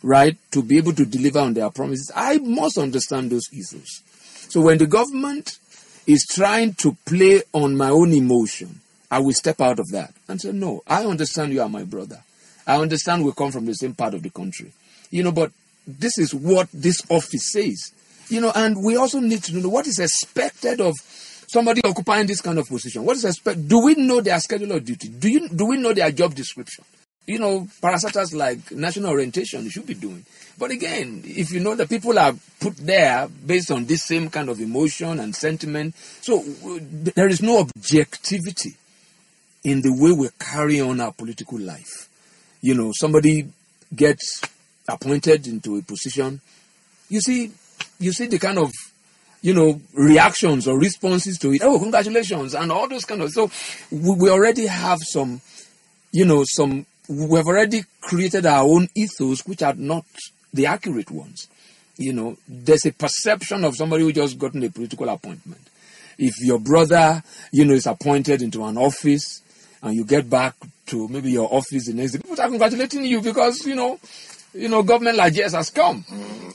right, 0.00 0.36
to 0.52 0.62
be 0.62 0.78
able 0.78 0.92
to 0.92 1.04
deliver 1.04 1.40
on 1.40 1.54
their 1.54 1.70
promises, 1.70 2.12
I 2.14 2.38
must 2.38 2.78
understand 2.78 3.30
those 3.30 3.52
ethos. 3.52 4.00
So 4.48 4.60
when 4.60 4.78
the 4.78 4.86
government 4.86 5.58
is 6.06 6.24
trying 6.24 6.74
to 6.74 6.96
play 7.04 7.42
on 7.52 7.76
my 7.76 7.90
own 7.90 8.12
emotion, 8.12 8.78
I 9.12 9.18
will 9.18 9.34
step 9.34 9.60
out 9.60 9.78
of 9.78 9.90
that 9.90 10.14
and 10.26 10.40
say, 10.40 10.52
no, 10.52 10.82
I 10.86 11.04
understand 11.04 11.52
you 11.52 11.60
are 11.60 11.68
my 11.68 11.84
brother. 11.84 12.22
I 12.66 12.76
understand 12.76 13.22
we 13.22 13.32
come 13.32 13.52
from 13.52 13.66
the 13.66 13.74
same 13.74 13.92
part 13.92 14.14
of 14.14 14.22
the 14.22 14.30
country. 14.30 14.72
You 15.10 15.22
know, 15.22 15.32
but 15.32 15.52
this 15.86 16.16
is 16.16 16.34
what 16.34 16.68
this 16.72 17.02
office 17.10 17.52
says. 17.52 17.92
You 18.30 18.40
know, 18.40 18.52
and 18.54 18.82
we 18.82 18.96
also 18.96 19.20
need 19.20 19.42
to 19.44 19.54
know 19.54 19.68
what 19.68 19.86
is 19.86 19.98
expected 19.98 20.80
of 20.80 20.94
somebody 21.46 21.82
occupying 21.84 22.26
this 22.26 22.40
kind 22.40 22.58
of 22.58 22.66
position. 22.66 23.04
What 23.04 23.16
is 23.16 23.26
expected? 23.26 23.68
Do 23.68 23.84
we 23.84 23.96
know 23.96 24.22
their 24.22 24.40
schedule 24.40 24.72
of 24.72 24.82
duty? 24.82 25.08
Do 25.08 25.28
you 25.28 25.46
do 25.50 25.66
we 25.66 25.76
know 25.76 25.92
their 25.92 26.10
job 26.10 26.34
description? 26.34 26.82
You 27.26 27.38
know, 27.38 27.68
parastatals 27.82 28.34
like 28.34 28.72
national 28.72 29.10
orientation 29.10 29.68
should 29.68 29.86
be 29.86 29.94
doing. 29.94 30.24
But 30.58 30.70
again, 30.70 31.22
if 31.26 31.52
you 31.52 31.60
know 31.60 31.74
that 31.74 31.90
people 31.90 32.18
are 32.18 32.34
put 32.60 32.78
there 32.78 33.28
based 33.28 33.70
on 33.70 33.84
this 33.84 34.04
same 34.04 34.30
kind 34.30 34.48
of 34.48 34.58
emotion 34.58 35.20
and 35.20 35.36
sentiment, 35.36 35.94
so 36.22 36.40
uh, 36.40 36.78
there 37.14 37.28
is 37.28 37.42
no 37.42 37.58
objectivity 37.60 38.76
in 39.64 39.82
the 39.82 39.92
way 39.92 40.12
we 40.12 40.28
carry 40.38 40.80
on 40.80 41.00
our 41.00 41.12
political 41.12 41.58
life. 41.58 42.08
You 42.60 42.74
know, 42.74 42.92
somebody 42.94 43.48
gets 43.94 44.42
appointed 44.88 45.46
into 45.46 45.76
a 45.76 45.82
position, 45.82 46.40
you 47.08 47.20
see, 47.20 47.52
you 47.98 48.12
see 48.12 48.26
the 48.26 48.38
kind 48.38 48.58
of, 48.58 48.72
you 49.42 49.54
know, 49.54 49.80
reactions 49.94 50.66
or 50.66 50.78
responses 50.78 51.38
to 51.38 51.52
it. 51.52 51.62
Oh, 51.62 51.78
congratulations, 51.78 52.54
and 52.54 52.72
all 52.72 52.88
those 52.88 53.04
kind 53.04 53.22
of. 53.22 53.30
So 53.30 53.50
we, 53.90 54.14
we 54.16 54.30
already 54.30 54.66
have 54.66 55.00
some, 55.02 55.40
you 56.12 56.24
know, 56.24 56.44
some. 56.46 56.86
We 57.08 57.36
have 57.36 57.48
already 57.48 57.82
created 58.00 58.46
our 58.46 58.64
own 58.64 58.88
ethos, 58.94 59.44
which 59.46 59.62
are 59.62 59.74
not 59.74 60.06
the 60.54 60.66
accurate 60.66 61.10
ones. 61.10 61.48
You 61.98 62.12
know, 62.12 62.36
there's 62.48 62.86
a 62.86 62.92
perception 62.92 63.64
of 63.64 63.76
somebody 63.76 64.04
who 64.04 64.12
just 64.12 64.38
gotten 64.38 64.62
a 64.62 64.70
political 64.70 65.08
appointment. 65.08 65.60
If 66.18 66.34
your 66.40 66.58
brother, 66.58 67.22
you 67.50 67.64
know, 67.64 67.74
is 67.74 67.86
appointed 67.86 68.40
into 68.42 68.64
an 68.64 68.78
office, 68.78 69.41
and 69.82 69.94
you 69.94 70.04
get 70.04 70.28
back 70.30 70.54
to 70.86 71.08
maybe 71.08 71.30
your 71.30 71.52
office 71.52 71.86
the 71.86 71.92
next 71.94 72.12
day, 72.12 72.18
people 72.18 72.40
are 72.40 72.48
congratulating 72.48 73.04
you 73.04 73.20
because 73.20 73.66
you 73.66 73.74
know, 73.74 73.98
you 74.54 74.68
know, 74.68 74.82
government 74.82 75.16
like 75.16 75.34
yes 75.34 75.52
has 75.54 75.70
come, 75.70 76.04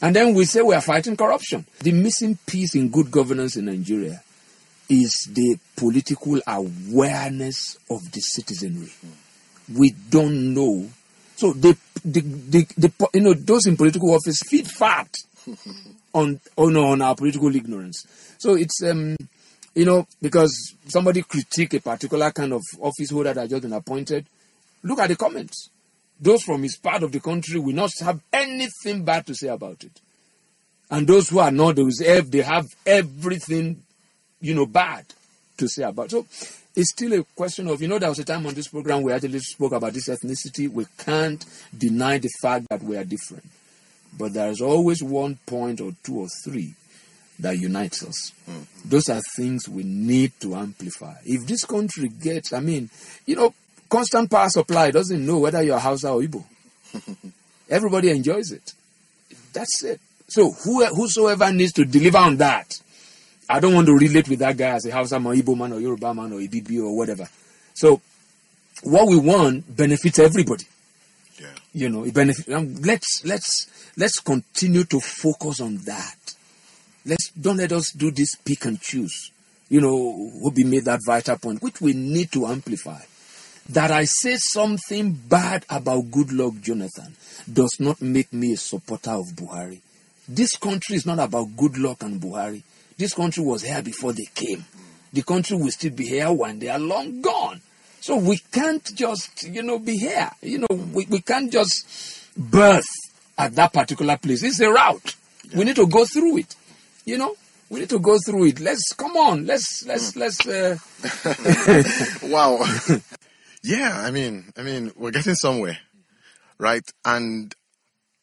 and 0.01 0.15
then 0.15 0.33
we 0.33 0.45
say 0.45 0.61
we 0.61 0.75
are 0.75 0.81
fighting 0.81 1.17
corruption. 1.17 1.65
The 1.79 1.91
missing 1.91 2.37
piece 2.45 2.75
in 2.75 2.89
good 2.89 3.11
governance 3.11 3.55
in 3.57 3.65
Nigeria 3.65 4.21
is 4.89 5.27
the 5.31 5.57
political 5.75 6.39
awareness 6.47 7.77
of 7.89 8.11
the 8.11 8.21
citizenry. 8.21 8.91
We 9.75 9.91
don't 10.09 10.53
know. 10.53 10.87
So 11.35 11.51
the, 11.53 11.77
the, 12.05 12.21
the, 12.21 12.65
the 12.77 13.09
you 13.13 13.21
know 13.21 13.33
those 13.33 13.67
in 13.67 13.75
political 13.77 14.13
office 14.13 14.39
feed 14.47 14.67
fat 14.67 15.09
on 16.13 16.39
on 16.55 16.77
on 16.77 17.01
our 17.01 17.15
political 17.15 17.53
ignorance. 17.55 18.05
So 18.37 18.55
it's 18.55 18.81
um 18.83 19.17
you 19.77 19.85
know 19.85 20.07
because 20.19 20.73
somebody 20.87 21.21
critique 21.21 21.75
a 21.75 21.79
particular 21.79 22.31
kind 22.31 22.51
of 22.51 22.63
office 22.81 23.11
holder 23.11 23.33
that 23.33 23.47
just 23.47 23.61
been 23.61 23.73
appointed. 23.73 24.25
Look 24.81 24.99
at 24.99 25.09
the 25.09 25.15
comments. 25.15 25.69
Those 26.19 26.41
from 26.41 26.63
his 26.63 26.77
part 26.77 27.03
of 27.03 27.11
the 27.11 27.19
country 27.19 27.59
will 27.59 27.75
not 27.75 27.91
have 28.01 28.19
anything 28.33 29.05
bad 29.05 29.27
to 29.27 29.35
say 29.35 29.49
about 29.49 29.83
it. 29.83 30.01
And 30.89 31.05
those 31.05 31.29
who 31.29 31.37
are 31.39 31.51
not, 31.51 31.75
they, 31.75 31.87
say, 31.91 32.21
they 32.21 32.41
have 32.41 32.65
everything, 32.87 33.83
you 34.41 34.55
know, 34.55 34.65
bad 34.65 35.05
to 35.57 35.67
say 35.67 35.83
about. 35.83 36.09
So 36.09 36.25
it's 36.75 36.91
still 36.91 37.13
a 37.19 37.23
question 37.35 37.67
of, 37.67 37.79
you 37.79 37.87
know, 37.87 37.99
there 37.99 38.09
was 38.09 38.19
a 38.19 38.23
time 38.25 38.47
on 38.47 38.55
this 38.55 38.69
program 38.69 39.03
we 39.03 39.11
actually 39.11 39.39
spoke 39.39 39.73
about 39.73 39.93
this 39.93 40.07
ethnicity. 40.07 40.71
We 40.71 40.85
can't 40.97 41.45
deny 41.77 42.17
the 42.17 42.29
fact 42.41 42.67
that 42.69 42.81
we 42.81 42.97
are 42.97 43.03
different. 43.03 43.45
But 44.17 44.33
there 44.33 44.49
is 44.49 44.61
always 44.61 45.03
one 45.03 45.37
point 45.45 45.81
or 45.81 45.91
two 46.03 46.19
or 46.21 46.27
three 46.43 46.73
that 47.39 47.57
unites 47.57 48.03
us. 48.03 48.31
Those 48.85 49.09
are 49.09 49.21
things 49.35 49.67
we 49.69 49.83
need 49.83 50.33
to 50.41 50.55
amplify. 50.55 51.15
If 51.25 51.45
this 51.45 51.65
country 51.65 52.09
gets, 52.09 52.53
I 52.53 52.59
mean, 52.59 52.89
you 53.25 53.35
know, 53.35 53.53
constant 53.89 54.29
power 54.31 54.49
supply 54.49 54.91
doesn't 54.91 55.25
know 55.25 55.39
whether 55.39 55.61
you're 55.61 55.79
Hausa 55.79 56.09
or 56.11 56.21
Igbo. 56.21 56.43
Everybody 57.69 58.09
enjoys 58.09 58.51
it. 58.51 58.73
That's 59.53 59.83
it. 59.83 59.99
So 60.27 60.51
who, 60.51 60.85
whosoever 60.87 61.51
needs 61.51 61.73
to 61.73 61.85
deliver 61.85 62.17
on 62.17 62.37
that, 62.37 62.73
I 63.49 63.59
don't 63.59 63.73
want 63.73 63.87
to 63.87 63.93
relate 63.95 64.27
with 64.27 64.39
that 64.39 64.57
guy 64.57 64.71
as 64.71 64.85
a 64.85 64.91
Hausa 64.91 65.19
man, 65.19 65.35
Igbo 65.39 65.57
man, 65.57 65.73
or 65.73 65.79
Yoruba 65.79 66.13
man, 66.13 66.33
or 66.33 66.39
Ibibi 66.39 66.81
or 66.81 66.95
whatever. 66.97 67.27
So 67.73 68.01
what 68.83 69.07
we 69.07 69.17
want 69.17 69.75
benefits 69.75 70.19
everybody. 70.19 70.65
Yeah. 71.39 71.47
You 71.73 71.89
know, 71.89 72.03
it 72.03 72.13
benefits. 72.13 72.49
Um, 72.49 72.75
let's 72.81 73.23
let's 73.25 73.91
let's 73.95 74.19
continue 74.19 74.83
to 74.85 74.99
focus 74.99 75.61
on 75.61 75.77
that. 75.85 76.15
Let's 77.07 77.29
don't 77.31 77.57
let 77.57 77.71
us 77.71 77.91
do 77.91 78.11
this 78.11 78.35
pick 78.35 78.65
and 78.65 78.79
choose. 78.81 79.31
You 79.69 79.81
know, 79.81 80.31
Obi 80.45 80.63
made 80.65 80.85
that 80.85 80.99
vital 81.05 81.37
point, 81.37 81.61
which 81.61 81.79
we 81.81 81.93
need 81.93 82.31
to 82.33 82.45
amplify. 82.47 82.99
That 83.69 83.91
I 83.91 84.05
say 84.05 84.35
something 84.37 85.11
bad 85.11 85.65
about 85.69 86.05
Goodluck 86.05 86.61
Jonathan 86.61 87.15
does 87.51 87.77
not 87.79 88.01
make 88.01 88.31
me 88.33 88.53
a 88.53 88.57
supporter 88.57 89.11
of 89.11 89.25
Buhari. 89.35 89.79
This 90.27 90.55
country 90.57 90.95
is 90.97 91.05
not 91.05 91.19
about 91.19 91.47
Goodluck 91.55 92.01
and 92.03 92.19
Buhari. 92.21 92.63
This 92.97 93.13
country 93.13 93.43
was 93.43 93.61
here 93.63 93.81
before 93.81 94.11
they 94.13 94.27
came. 94.35 94.65
The 95.13 95.21
country 95.23 95.55
will 95.57 95.71
still 95.71 95.91
be 95.91 96.05
here 96.07 96.31
when 96.31 96.59
they 96.59 96.67
are 96.69 96.79
long 96.79 97.21
gone. 97.21 97.61
So 98.01 98.17
we 98.17 98.37
can't 98.51 98.83
just, 98.95 99.43
you 99.47 99.63
know, 99.63 99.79
be 99.79 99.97
here. 99.97 100.29
You 100.41 100.59
know, 100.59 100.67
we, 100.93 101.05
we 101.09 101.21
can't 101.21 101.51
just 101.51 102.37
birth 102.37 102.85
at 103.37 103.55
that 103.55 103.71
particular 103.73 104.17
place. 104.17 104.43
It's 104.43 104.59
a 104.59 104.69
route. 104.69 105.15
We 105.55 105.63
need 105.63 105.75
to 105.77 105.87
go 105.87 106.03
through 106.05 106.39
it. 106.39 106.55
You 107.07 107.17
know, 107.17 107.37
we 107.69 107.79
need 107.79 107.89
to 107.91 107.99
go 107.99 108.17
through 108.19 108.47
it. 108.47 108.59
Let's 108.59 108.91
come 108.91 109.15
on. 109.15 109.45
Let's 109.45 109.85
let's 109.87 110.17
let's. 110.17 110.45
Uh, 110.45 110.77
wow. 112.27 112.59
yeah, 113.63 114.01
I 114.03 114.11
mean, 114.11 114.51
I 114.57 114.61
mean, 114.63 114.91
we're 114.97 115.11
getting 115.11 115.35
somewhere, 115.35 115.77
right? 116.59 116.83
And 117.05 117.55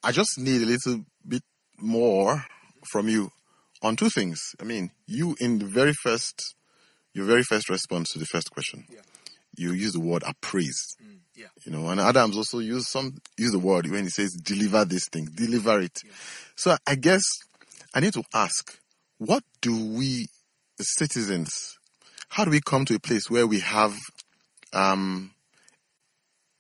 I 0.03 0.13
just 0.13 0.39
need 0.39 0.61
a 0.61 0.67
little 0.67 1.07
bit 1.27 1.43
more 1.79 2.45
from 2.93 3.09
you 3.09 3.31
on 3.81 3.97
two 3.97 4.11
things. 4.11 4.55
I 4.61 4.65
mean, 4.65 4.91
you 5.07 5.35
in 5.41 5.61
the 5.61 5.65
very 5.65 5.95
first, 5.95 6.55
your 7.15 7.25
very 7.25 7.43
first 7.43 7.71
response 7.71 8.13
to 8.13 8.19
the 8.19 8.27
first 8.27 8.51
question, 8.51 8.85
you 9.57 9.73
use 9.73 9.95
the 9.95 10.01
word 10.01 10.25
appraise. 10.27 10.95
yeah. 11.35 11.47
You 11.65 11.73
know, 11.73 11.89
and 11.89 12.01
Adams 12.01 12.37
also 12.37 12.59
use 12.59 12.91
some 12.91 13.17
use 13.39 13.53
the 13.53 13.59
word 13.59 13.91
when 13.91 14.05
he 14.05 14.11
says 14.11 14.35
deliver 14.35 14.85
this 14.85 15.09
thing, 15.09 15.27
deliver 15.35 15.81
it. 15.81 16.03
So 16.55 16.77
I 16.87 16.97
guess 16.97 17.23
I 17.95 18.01
need 18.01 18.13
to 18.15 18.25
ask, 18.35 18.77
what 19.19 19.45
do 19.63 19.95
we, 19.95 20.27
citizens, 20.81 21.79
how 22.29 22.45
do 22.45 22.51
we 22.51 22.61
come 22.61 22.85
to 22.87 22.97
a 22.97 22.99
place 22.99 23.31
where 23.31 23.47
we 23.47 23.61
have, 23.61 23.95
um, 24.73 25.31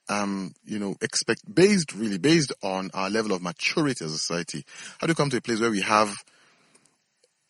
um, 0.09 0.53
you 0.65 0.79
know, 0.79 0.95
expect 1.01 1.41
based 1.53 1.93
really 1.93 2.19
based 2.19 2.53
on 2.63 2.91
our 2.95 3.11
level 3.11 3.33
of 3.33 3.43
maturity 3.43 4.05
as 4.05 4.13
a 4.13 4.17
society? 4.17 4.65
How 4.99 5.09
do 5.09 5.11
we 5.11 5.17
come 5.17 5.31
to 5.31 5.39
a 5.39 5.41
place 5.41 5.61
where 5.61 5.73
we 5.73 5.81
have 5.81 6.15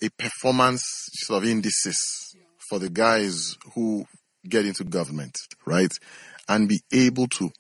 a 0.02 0.08
performance 0.18 0.82
sort 1.12 1.42
of 1.42 1.48
indices 1.50 2.34
for 2.70 2.78
the 2.78 2.88
guys 2.88 3.56
who 3.74 4.06
get 4.48 4.64
into 4.64 4.84
government, 4.84 5.36
right? 5.66 5.92
And 6.48 6.68
be 6.70 6.80
able 6.90 7.26
to 7.38 7.50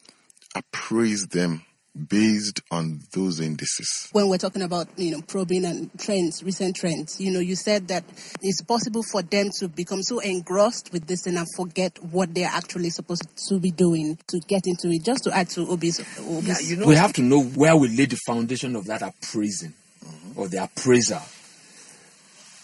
appraise 0.54 1.26
them 1.26 1.66
based 1.94 2.60
on 2.70 3.00
those 3.12 3.40
indices. 3.40 4.08
When 4.12 4.28
we're 4.28 4.38
talking 4.38 4.62
about, 4.62 4.88
you 4.96 5.12
know, 5.12 5.22
probing 5.22 5.64
and 5.64 5.90
trends, 5.98 6.42
recent 6.42 6.74
trends, 6.76 7.20
you 7.20 7.30
know, 7.30 7.38
you 7.38 7.54
said 7.54 7.88
that 7.88 8.04
it's 8.42 8.62
possible 8.62 9.02
for 9.12 9.22
them 9.22 9.50
to 9.60 9.68
become 9.68 10.02
so 10.02 10.18
engrossed 10.18 10.92
with 10.92 11.06
this 11.06 11.22
thing 11.22 11.36
and 11.36 11.46
forget 11.56 11.96
what 12.02 12.34
they're 12.34 12.50
actually 12.50 12.90
supposed 12.90 13.26
to 13.48 13.60
be 13.60 13.70
doing 13.70 14.18
to 14.26 14.40
get 14.48 14.66
into 14.66 14.88
it. 14.88 15.04
Just 15.04 15.24
to 15.24 15.36
add 15.36 15.48
to 15.50 15.68
Obi's, 15.68 16.00
Obi's 16.18 16.48
Yeah, 16.48 16.68
you 16.68 16.76
know, 16.76 16.86
we 16.86 16.96
have 16.96 17.12
to 17.14 17.22
know 17.22 17.42
where 17.42 17.76
we 17.76 17.88
lay 17.88 18.06
the 18.06 18.18
foundation 18.26 18.74
of 18.74 18.86
that 18.86 19.02
appraising 19.02 19.72
mm-hmm. 20.04 20.40
or 20.40 20.48
the 20.48 20.64
appraiser. 20.64 21.20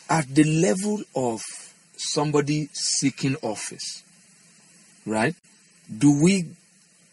At 0.09 0.27
the 0.35 0.43
level 0.43 1.01
of 1.15 1.41
somebody 1.97 2.69
seeking 2.73 3.37
office, 3.43 4.03
right? 5.07 5.37
Do 5.99 6.21
we 6.21 6.49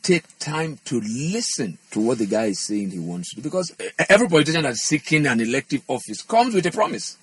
take 0.08 0.40
time 0.40 0.80
to 0.86 1.02
listen 1.02 1.78
to 1.92 2.00
what 2.00 2.18
the 2.18 2.26
guy 2.26 2.46
is 2.46 2.66
saying 2.66 2.92
he 2.92 3.00
wants 3.00 3.32
to 3.32 3.36
do? 3.36 3.42
Because 3.42 3.76
every 4.08 4.30
politician 4.30 4.64
that's 4.64 4.84
seeking 4.84 5.28
an 5.28 5.42
elective 5.42 5.82
office 5.88 6.22
comes 6.22 6.56
with 6.56 6.66
a 6.66 6.72
promise. 6.72 7.18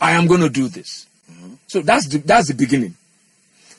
I 0.00 0.12
am 0.12 0.26
going 0.26 0.40
to 0.40 0.50
do 0.50 0.66
this. 0.68 1.06
Mm-hmm. 1.30 1.54
So 1.68 1.80
that's 1.80 2.08
the, 2.08 2.18
that's 2.18 2.48
the 2.48 2.54
beginning. 2.54 2.96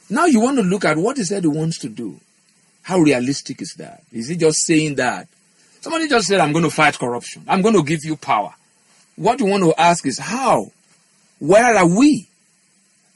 Now 0.09 0.25
you 0.25 0.39
want 0.39 0.57
to 0.57 0.63
look 0.63 0.85
at 0.85 0.97
what 0.97 1.17
he 1.17 1.23
said 1.25 1.43
he 1.43 1.49
wants 1.49 1.79
to 1.79 1.89
do. 1.89 2.19
How 2.83 2.99
realistic 2.99 3.61
is 3.61 3.73
that? 3.77 4.03
Is 4.11 4.29
he 4.29 4.37
just 4.37 4.65
saying 4.65 4.95
that? 4.95 5.27
Somebody 5.81 6.07
just 6.07 6.27
said, 6.27 6.39
I'm 6.39 6.53
going 6.53 6.63
to 6.63 6.71
fight 6.71 6.97
corruption. 6.97 7.43
I'm 7.47 7.61
going 7.61 7.75
to 7.75 7.83
give 7.83 8.05
you 8.05 8.15
power. 8.15 8.55
What 9.17 9.41
you 9.41 9.47
want 9.47 9.63
to 9.63 9.73
ask 9.79 10.05
is 10.05 10.17
how? 10.17 10.71
Where 11.39 11.75
are 11.75 11.87
we? 11.87 12.27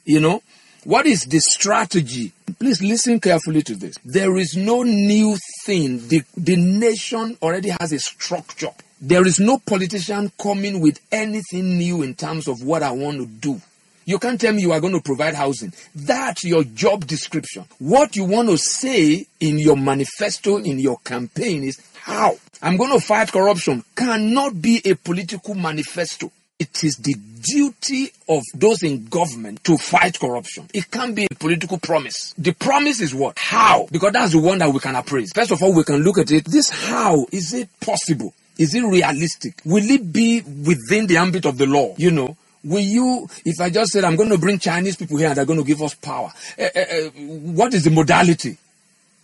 You 0.04 0.20
know, 0.20 0.42
what 0.84 1.06
is 1.06 1.24
the 1.24 1.40
strategy? 1.40 2.32
Please 2.58 2.82
listen 2.82 3.20
carefully 3.20 3.62
to 3.62 3.74
this. 3.74 3.96
There 4.04 4.36
is 4.36 4.56
no 4.56 4.82
new 4.82 5.36
thing. 5.64 6.06
The, 6.08 6.22
the 6.36 6.56
nation 6.56 7.36
already 7.42 7.70
has 7.80 7.92
a 7.92 7.98
structure. 7.98 8.70
There 9.00 9.26
is 9.26 9.38
no 9.38 9.58
politician 9.58 10.32
coming 10.40 10.80
with 10.80 11.00
anything 11.12 11.78
new 11.78 12.02
in 12.02 12.14
terms 12.14 12.48
of 12.48 12.62
what 12.62 12.82
I 12.82 12.90
want 12.90 13.18
to 13.18 13.26
do. 13.26 13.60
You 14.06 14.18
can't 14.18 14.40
tell 14.40 14.54
me 14.54 14.62
you 14.62 14.72
are 14.72 14.80
going 14.80 14.94
to 14.94 15.02
provide 15.02 15.34
housing. 15.34 15.72
That's 15.94 16.42
your 16.42 16.64
job 16.64 17.06
description. 17.06 17.66
What 17.78 18.16
you 18.16 18.24
want 18.24 18.48
to 18.48 18.56
say 18.56 19.26
in 19.38 19.58
your 19.58 19.76
manifesto, 19.76 20.56
in 20.56 20.78
your 20.78 20.96
campaign 21.04 21.62
is 21.62 21.78
how. 22.00 22.38
I'm 22.62 22.76
going 22.76 22.98
to 22.98 23.04
fight 23.04 23.30
corruption 23.30 23.84
cannot 23.94 24.62
be 24.62 24.80
a 24.84 24.94
political 24.94 25.54
manifesto. 25.54 26.32
It 26.58 26.82
is 26.82 26.96
the 26.96 27.14
duty 27.14 28.10
of 28.28 28.42
those 28.52 28.82
in 28.82 29.06
government 29.06 29.62
to 29.64 29.78
fight 29.78 30.18
corruption. 30.18 30.68
It 30.74 30.90
can't 30.90 31.14
be 31.14 31.26
a 31.30 31.34
political 31.36 31.78
promise. 31.78 32.34
The 32.36 32.52
promise 32.52 33.00
is 33.00 33.14
what? 33.14 33.38
How? 33.38 33.86
Because 33.92 34.12
that's 34.12 34.32
the 34.32 34.40
one 34.40 34.58
that 34.58 34.72
we 34.72 34.80
can 34.80 34.96
appraise. 34.96 35.30
First 35.32 35.52
of 35.52 35.62
all, 35.62 35.72
we 35.72 35.84
can 35.84 36.02
look 36.02 36.18
at 36.18 36.32
it. 36.32 36.44
This 36.46 36.68
how 36.68 37.26
is 37.30 37.54
it 37.54 37.68
possible? 37.80 38.34
Is 38.58 38.74
it 38.74 38.82
realistic? 38.82 39.60
Will 39.64 39.88
it 39.88 40.12
be 40.12 40.40
within 40.40 41.06
the 41.06 41.18
ambit 41.18 41.44
of 41.46 41.58
the 41.58 41.66
law? 41.66 41.94
You 41.96 42.10
know, 42.10 42.36
will 42.64 42.80
you, 42.80 43.28
if 43.44 43.60
I 43.60 43.70
just 43.70 43.92
said 43.92 44.02
I'm 44.02 44.16
going 44.16 44.30
to 44.30 44.38
bring 44.38 44.58
Chinese 44.58 44.96
people 44.96 45.16
here 45.16 45.28
and 45.28 45.36
they're 45.36 45.44
going 45.44 45.60
to 45.60 45.64
give 45.64 45.80
us 45.80 45.94
power, 45.94 46.32
uh, 46.58 46.62
uh, 46.62 46.80
uh, 46.80 47.10
what 47.54 47.72
is 47.72 47.84
the 47.84 47.90
modality? 47.90 48.56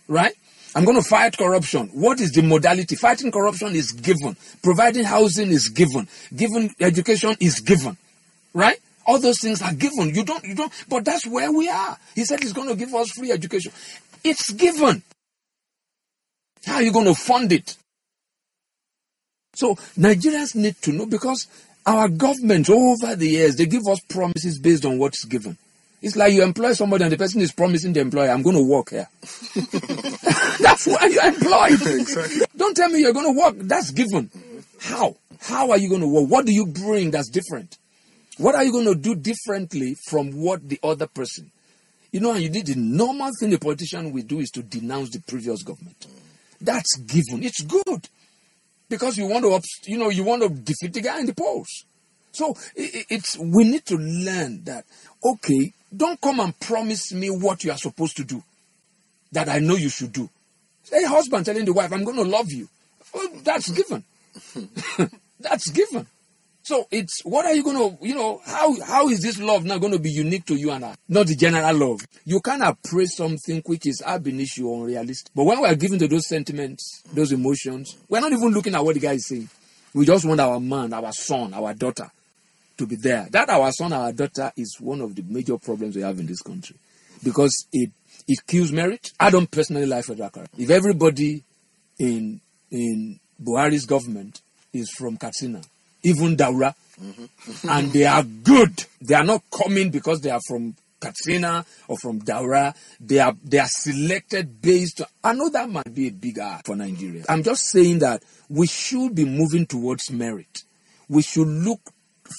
Right? 0.07 0.33
I'm 0.75 0.83
going 0.83 1.01
to 1.01 1.07
fight 1.07 1.37
corruption. 1.37 1.87
What 1.93 2.19
is 2.19 2.31
the 2.31 2.41
modality? 2.41 2.95
Fighting 2.97 3.31
corruption 3.31 3.69
is 3.75 3.93
given. 3.93 4.35
Providing 4.61 5.05
housing 5.05 5.49
is 5.49 5.69
given. 5.69 6.09
Giving 6.35 6.75
education 6.81 7.33
is 7.39 7.61
given. 7.61 7.97
Right? 8.53 8.77
All 9.07 9.17
those 9.19 9.39
things 9.39 9.61
are 9.61 9.73
given. 9.73 10.13
You 10.13 10.25
don't, 10.25 10.43
you 10.43 10.53
don't, 10.53 10.71
but 10.89 11.05
that's 11.05 11.25
where 11.25 11.49
we 11.51 11.69
are. 11.69 11.97
He 12.13 12.25
said 12.25 12.41
he's 12.41 12.51
going 12.51 12.67
to 12.67 12.75
give 12.75 12.93
us 12.93 13.09
free 13.11 13.31
education. 13.31 13.71
It's 14.23 14.51
given. 14.51 15.01
How 16.65 16.75
are 16.75 16.81
you 16.81 16.91
going 16.91 17.05
to 17.05 17.15
fund 17.15 17.53
it? 17.53 17.77
So 19.53 19.75
Nigerians 19.97 20.55
need 20.55 20.81
to 20.81 20.91
know 20.91 21.05
because 21.05 21.47
our 21.85 22.09
government 22.09 22.69
over 22.69 23.15
the 23.15 23.29
years, 23.29 23.55
they 23.55 23.67
give 23.67 23.87
us 23.87 24.01
promises 24.01 24.59
based 24.59 24.83
on 24.85 24.97
what's 24.97 25.23
given. 25.23 25.57
It's 26.01 26.15
like 26.15 26.33
you 26.33 26.43
employ 26.43 26.73
somebody 26.73 27.03
and 27.03 27.13
the 27.13 27.17
person 27.17 27.41
is 27.41 27.51
promising 27.51 27.93
the 27.93 28.01
employer, 28.01 28.29
I'm 28.29 28.41
going 28.41 28.57
to 28.57 28.63
work 28.63 28.89
here. 28.89 29.07
That's 30.65 30.87
why 30.87 31.05
you're 31.05 31.25
employed. 31.25 31.99
Exactly. 32.01 32.45
Don't 32.57 32.75
tell 32.75 32.89
me 32.89 32.99
you're 32.99 33.13
going 33.13 33.33
to 33.33 33.39
work. 33.39 33.55
That's 33.59 33.91
given. 33.91 34.29
How? 34.79 35.15
How 35.39 35.71
are 35.71 35.77
you 35.77 35.89
going 35.89 36.01
to 36.01 36.07
work? 36.07 36.29
What 36.29 36.45
do 36.45 36.53
you 36.53 36.65
bring 36.65 37.11
that's 37.11 37.29
different? 37.29 37.77
What 38.37 38.55
are 38.55 38.63
you 38.63 38.71
going 38.71 38.85
to 38.85 38.95
do 38.95 39.15
differently 39.15 39.95
from 40.09 40.31
what 40.31 40.67
the 40.67 40.79
other 40.83 41.07
person? 41.07 41.51
You 42.11 42.19
know, 42.19 42.33
and 42.33 42.41
you 42.41 42.49
did 42.49 42.65
the 42.65 42.75
normal 42.75 43.31
thing 43.39 43.53
a 43.53 43.59
politician 43.59 44.11
will 44.11 44.23
do 44.23 44.39
is 44.39 44.49
to 44.51 44.63
denounce 44.63 45.11
the 45.11 45.21
previous 45.21 45.63
government. 45.63 46.07
That's 46.59 46.97
given. 46.97 47.43
It's 47.43 47.61
good 47.61 48.07
because 48.89 49.17
you 49.17 49.27
want 49.27 49.43
to, 49.45 49.91
you 49.91 49.97
know, 49.97 50.09
you 50.09 50.23
want 50.23 50.41
to 50.43 50.49
defeat 50.49 50.93
the 50.93 51.01
guy 51.01 51.19
in 51.19 51.25
the 51.27 51.33
polls. 51.33 51.85
So 52.31 52.55
it's 52.75 53.37
we 53.37 53.63
need 53.63 53.85
to 53.85 53.95
learn 53.95 54.63
that. 54.65 54.85
Okay, 55.23 55.73
don't 55.95 56.19
come 56.19 56.39
and 56.39 56.57
promise 56.59 57.13
me 57.13 57.29
what 57.29 57.63
you 57.63 57.71
are 57.71 57.77
supposed 57.77 58.17
to 58.17 58.23
do 58.23 58.43
that 59.31 59.49
I 59.49 59.59
know 59.59 59.75
you 59.75 59.89
should 59.89 60.11
do. 60.11 60.29
Say, 60.85 61.03
husband 61.03 61.45
telling 61.45 61.65
the 61.65 61.73
wife, 61.73 61.91
"I'm 61.91 62.03
going 62.03 62.17
to 62.17 62.23
love 62.23 62.51
you." 62.51 62.69
Well, 63.13 63.29
that's 63.43 63.71
given. 63.71 64.03
that's 65.39 65.69
given. 65.71 66.07
So 66.63 66.87
it's 66.89 67.23
what 67.23 67.45
are 67.45 67.53
you 67.53 67.63
going 67.63 67.77
to, 67.77 68.05
you 68.05 68.15
know, 68.15 68.41
how 68.43 68.81
how 68.81 69.07
is 69.09 69.21
this 69.21 69.39
love 69.39 69.65
now 69.65 69.77
going 69.77 69.93
to 69.93 69.99
be 69.99 70.09
unique 70.09 70.45
to 70.47 70.55
you 70.55 70.71
and 70.71 70.83
I, 70.83 70.95
not 71.07 71.27
the 71.27 71.35
general 71.35 71.75
love? 71.75 71.99
You 72.25 72.39
can't 72.39 72.63
appraise 72.63 73.15
something 73.15 73.61
which 73.67 73.85
is 73.85 74.01
ab 74.03 74.27
initio 74.27 74.65
or 74.65 74.85
unrealistic. 74.87 75.31
But 75.35 75.43
when 75.43 75.61
we 75.61 75.67
are 75.67 75.75
given 75.75 75.99
to 75.99 76.07
those 76.07 76.27
sentiments, 76.27 77.03
those 77.13 77.31
emotions, 77.31 77.95
we're 78.09 78.19
not 78.19 78.31
even 78.31 78.49
looking 78.49 78.73
at 78.73 78.83
what 78.83 78.95
the 78.95 78.99
guy 78.99 79.13
is 79.13 79.27
saying. 79.27 79.47
We 79.93 80.07
just 80.07 80.25
want 80.25 80.39
our 80.39 80.59
man, 80.59 80.91
our 80.91 81.13
son, 81.13 81.53
our 81.53 81.75
daughter 81.75 82.09
to 82.77 82.87
be 82.87 82.95
there. 82.95 83.27
That 83.29 83.49
our 83.49 83.71
son, 83.71 83.93
our 83.93 84.11
daughter 84.11 84.51
is 84.57 84.77
one 84.79 85.01
of 85.01 85.15
the 85.15 85.23
major 85.27 85.59
problems 85.59 85.95
we 85.95 86.01
have 86.01 86.19
in 86.19 86.25
this 86.25 86.41
country 86.41 86.75
because 87.23 87.67
it 87.71 87.91
it 88.27 88.39
kills 88.47 88.71
merit. 88.71 89.11
I 89.19 89.29
don't 89.29 89.49
personally 89.49 89.85
like 89.85 90.05
federal. 90.05 90.31
If 90.57 90.69
everybody 90.69 91.43
in 91.99 92.41
in 92.71 93.19
Buhari's 93.41 93.85
government 93.85 94.41
is 94.73 94.89
from 94.89 95.17
Katsina, 95.17 95.61
even 96.03 96.35
Daura, 96.35 96.73
mm-hmm. 97.01 97.69
and 97.69 97.91
they 97.91 98.05
are 98.05 98.23
good. 98.23 98.85
They 99.01 99.15
are 99.15 99.23
not 99.23 99.43
coming 99.51 99.89
because 99.89 100.21
they 100.21 100.29
are 100.31 100.41
from 100.47 100.75
Katsina 100.99 101.65
or 101.87 101.97
from 101.97 102.19
Daura. 102.21 102.73
They 102.99 103.19
are 103.19 103.35
they 103.43 103.59
are 103.59 103.67
selected 103.67 104.61
based. 104.61 105.01
On, 105.01 105.07
I 105.23 105.33
know 105.33 105.49
that 105.49 105.69
might 105.69 105.93
be 105.93 106.07
a 106.07 106.11
big 106.11 106.37
ask 106.39 106.65
for 106.65 106.75
Nigeria. 106.75 107.23
I'm 107.29 107.43
just 107.43 107.69
saying 107.69 107.99
that 107.99 108.23
we 108.49 108.67
should 108.67 109.15
be 109.15 109.25
moving 109.25 109.65
towards 109.65 110.11
merit. 110.11 110.63
We 111.07 111.21
should 111.21 111.47
look 111.47 111.81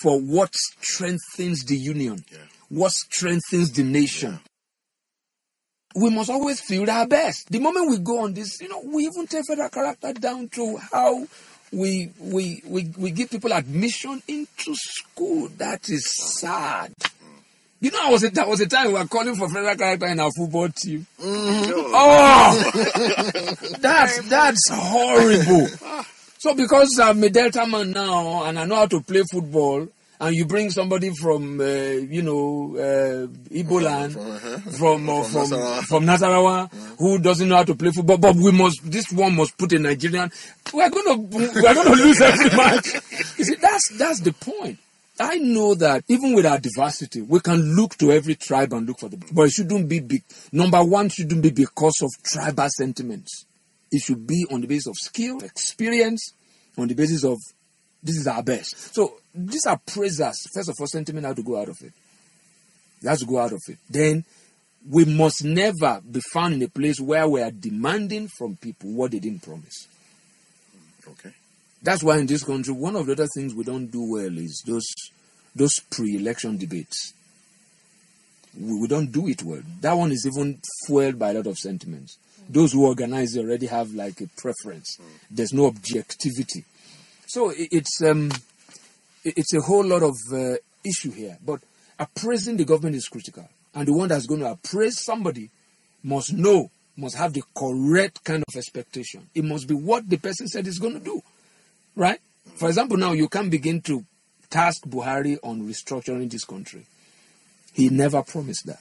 for 0.03 0.21
what 0.21 0.55
strengthens 0.55 1.65
the 1.65 1.77
union, 1.77 2.25
what 2.69 2.93
strengthens 2.93 3.71
the 3.73 3.85
nation. 3.85 4.41
We 5.97 6.11
must 6.11 6.31
always 6.31 6.61
feel 6.61 6.91
our 6.91 7.07
best. 7.07 7.51
The 7.51 7.59
moment 7.59 7.91
we 7.91 7.99
go 7.99 8.21
on 8.21 8.35
this, 8.35 8.61
you 8.61 8.69
know, 8.69 8.83
we 8.85 9.05
even 9.05 9.27
take 9.27 9.47
federal 9.47 9.71
character 9.71 10.13
down 10.13 10.49
to 10.51 10.77
how 10.77 11.27
we 11.73 12.11
we 12.21 12.63
we, 12.67 12.93
we 12.99 13.11
give 13.11 13.31
people 13.31 13.53
admission 13.53 14.23
into 14.29 14.75
school. 14.75 15.49
That 15.57 15.89
is 15.89 16.05
sad. 16.41 16.93
You 17.81 17.91
know, 17.91 17.99
I 18.03 18.11
was 18.11 18.25
a, 18.25 18.31
that 18.31 18.49
was 18.49 18.61
a 18.61 18.67
time 18.67 18.89
we 18.89 18.95
were 18.95 19.07
calling 19.07 19.37
for 19.37 19.49
federal 19.49 19.77
character 19.77 20.07
in 20.07 20.21
our 20.21 20.31
football 20.37 20.69
team. 20.69 21.07
Mm-hmm. 21.21 21.93
Oh, 21.95 22.71
that's 23.81 24.29
that's 24.29 24.71
horrible. 24.71 25.69
So 26.39 26.55
because 26.55 27.01
I'm 27.03 27.25
a 27.25 27.31
Delta 27.31 27.67
man 27.67 27.93
now 27.93 28.45
and 28.45 28.59
I 28.59 28.67
know 28.67 28.77
how 28.77 28.87
to 28.87 29.01
play 29.01 29.23
football, 29.33 29.89
and 30.21 30.35
you 30.35 30.47
bring 30.47 30.71
somebody 30.71 31.11
from 31.11 31.61
uh, 31.61 31.65
you 31.65 32.23
know 32.23 32.77
uh, 32.77 33.27
Igbo 33.53 33.83
land, 33.83 34.13
from 34.77 35.09
uh, 35.09 35.23
from 35.25 35.51
Nasarawa. 35.51 35.83
from 35.85 36.05
Nasarawa, 36.05 36.73
who 36.99 37.19
doesn't 37.19 37.49
know 37.49 37.57
how 37.57 37.65
to 37.65 37.75
play 37.75 37.91
football, 37.91 38.19
but 38.19 38.37
we 38.37 38.53
must 38.53 38.81
this 38.91 39.11
one 39.13 39.35
must 39.37 39.57
put 39.59 39.73
a 39.73 39.79
Nigerian. 39.79 40.31
We're 40.73 40.91
gonna 40.91 41.17
we're 41.19 41.75
gonna 41.75 41.91
lose 42.03 42.21
every 42.21 42.57
match. 42.57 42.95
You 43.39 43.45
see, 43.45 43.55
that's 43.57 43.97
that's 43.99 44.21
the 44.21 44.33
point. 44.33 44.79
I 45.19 45.39
know 45.39 45.75
that 45.77 46.05
even 46.09 46.35
with 46.35 46.45
our 46.45 46.59
diversity, 46.59 47.23
we 47.23 47.41
can 47.41 47.75
look 47.75 47.97
to 47.97 48.13
every 48.13 48.35
tribe 48.35 48.73
and 48.75 48.87
look 48.87 48.99
for 49.01 49.09
the. 49.09 49.17
But 49.33 49.45
it 49.45 49.53
shouldn't 49.53 49.89
be 49.89 50.01
big. 50.01 50.23
Number 50.53 50.83
one 50.85 51.09
shouldn't 51.09 51.43
be 51.43 51.51
because 51.51 52.03
of 52.03 52.11
tribal 52.23 52.69
sentiments. 52.69 53.47
It 53.91 54.03
should 54.03 54.27
be 54.27 54.47
on 54.51 54.61
the 54.61 54.67
basis 54.67 54.89
of 54.89 54.97
skill, 54.97 55.39
experience, 55.43 56.33
on 56.77 56.89
the 56.89 56.95
basis 56.95 57.25
of 57.25 57.39
this 58.07 58.17
is 58.17 58.27
our 58.29 58.43
best. 58.43 58.95
So 58.95 59.15
these 59.35 59.67
are 59.67 59.79
praisers. 59.85 60.37
First 60.55 60.69
of 60.69 60.77
all, 60.79 60.87
sentiment 60.87 61.27
have 61.27 61.37
to 61.37 61.43
go 61.43 61.61
out 61.61 61.69
of 61.69 61.77
it. 61.83 61.93
It 63.03 63.09
has 63.09 63.19
to 63.21 63.27
go 63.27 63.39
out 63.39 63.53
of 63.53 63.61
it. 63.69 63.79
Then 63.91 64.25
we 64.89 65.05
must 65.05 65.45
never 65.45 66.01
be 66.09 66.21
found 66.33 66.55
in 66.55 66.63
a 66.63 66.69
place 66.69 67.01
where 67.01 67.29
we 67.29 67.43
are 67.43 67.51
demanding 67.51 68.29
from 68.29 68.57
people 68.57 68.93
what 68.93 69.11
they 69.11 69.19
didn't 69.19 69.43
promise. 69.43 69.89
Okay. 71.09 71.33
That's 71.83 72.03
why 72.03 72.19
in 72.19 72.27
this 72.27 72.45
country, 72.45 72.73
one 72.73 72.95
of 72.95 73.07
the 73.07 73.13
other 73.13 73.29
things 73.35 73.55
we 73.55 73.65
don't 73.65 73.87
do 73.87 74.13
well 74.13 74.39
is 74.39 74.63
those 74.67 74.87
those 75.55 75.81
pre-election 75.91 76.59
debates. 76.59 77.13
We, 78.59 78.83
we 78.83 78.89
don't 78.89 79.11
do 79.11 79.27
it 79.27 79.43
well. 79.43 79.63
That 79.81 79.95
one 79.95 80.13
is 80.13 80.27
even 80.27 80.61
fueled 80.87 81.19
by 81.19 81.31
a 81.31 81.35
lot 81.35 81.47
of 81.47 81.59
sentiments. 81.59 82.19
Those 82.49 82.73
who 82.73 82.87
organize 82.87 83.37
already 83.37 83.67
have 83.67 83.93
like 83.95 84.21
a 84.21 84.29
preference. 84.37 84.97
Hmm. 84.97 85.17
There's 85.31 85.53
no 85.53 85.67
objectivity. 85.67 86.65
So 87.27 87.53
it's 87.57 88.01
um, 88.03 88.31
it's 89.25 89.53
a 89.53 89.61
whole 89.61 89.85
lot 89.85 90.03
of 90.03 90.15
uh, 90.33 90.57
issue 90.85 91.11
here. 91.11 91.37
But 91.45 91.61
appraising 91.99 92.57
the 92.57 92.65
government 92.65 92.95
is 92.97 93.09
critical, 93.09 93.49
and 93.75 93.87
the 93.89 93.93
one 93.93 94.09
that's 94.09 94.27
going 94.27 94.41
to 94.41 94.53
appraise 94.53 95.01
somebody 95.03 95.51
must 96.05 96.33
know, 96.33 96.71
must 96.97 97.17
have 97.17 97.33
the 97.33 97.43
correct 97.55 98.23
kind 98.23 98.45
of 98.47 98.55
expectation. 98.57 99.29
It 99.35 99.45
must 99.45 99.67
be 99.67 99.75
what 99.75 100.09
the 100.09 100.19
person 100.19 100.47
said 100.47 100.69
is 100.69 100.79
going 100.79 100.95
to 100.95 101.01
do, 101.01 101.21
right? 101.97 102.21
For 102.55 102.69
example, 102.69 102.97
now 102.97 103.13
you 103.13 103.29
can't 103.29 103.51
begin 103.51 103.81
to 103.83 104.05
task 104.49 104.85
Buhari 104.87 105.37
on 105.43 105.63
restructuring 105.69 106.31
this 106.31 106.45
country. 106.45 106.87
He 107.73 107.89
never 107.89 108.23
promised 108.23 108.67
that. 108.67 108.81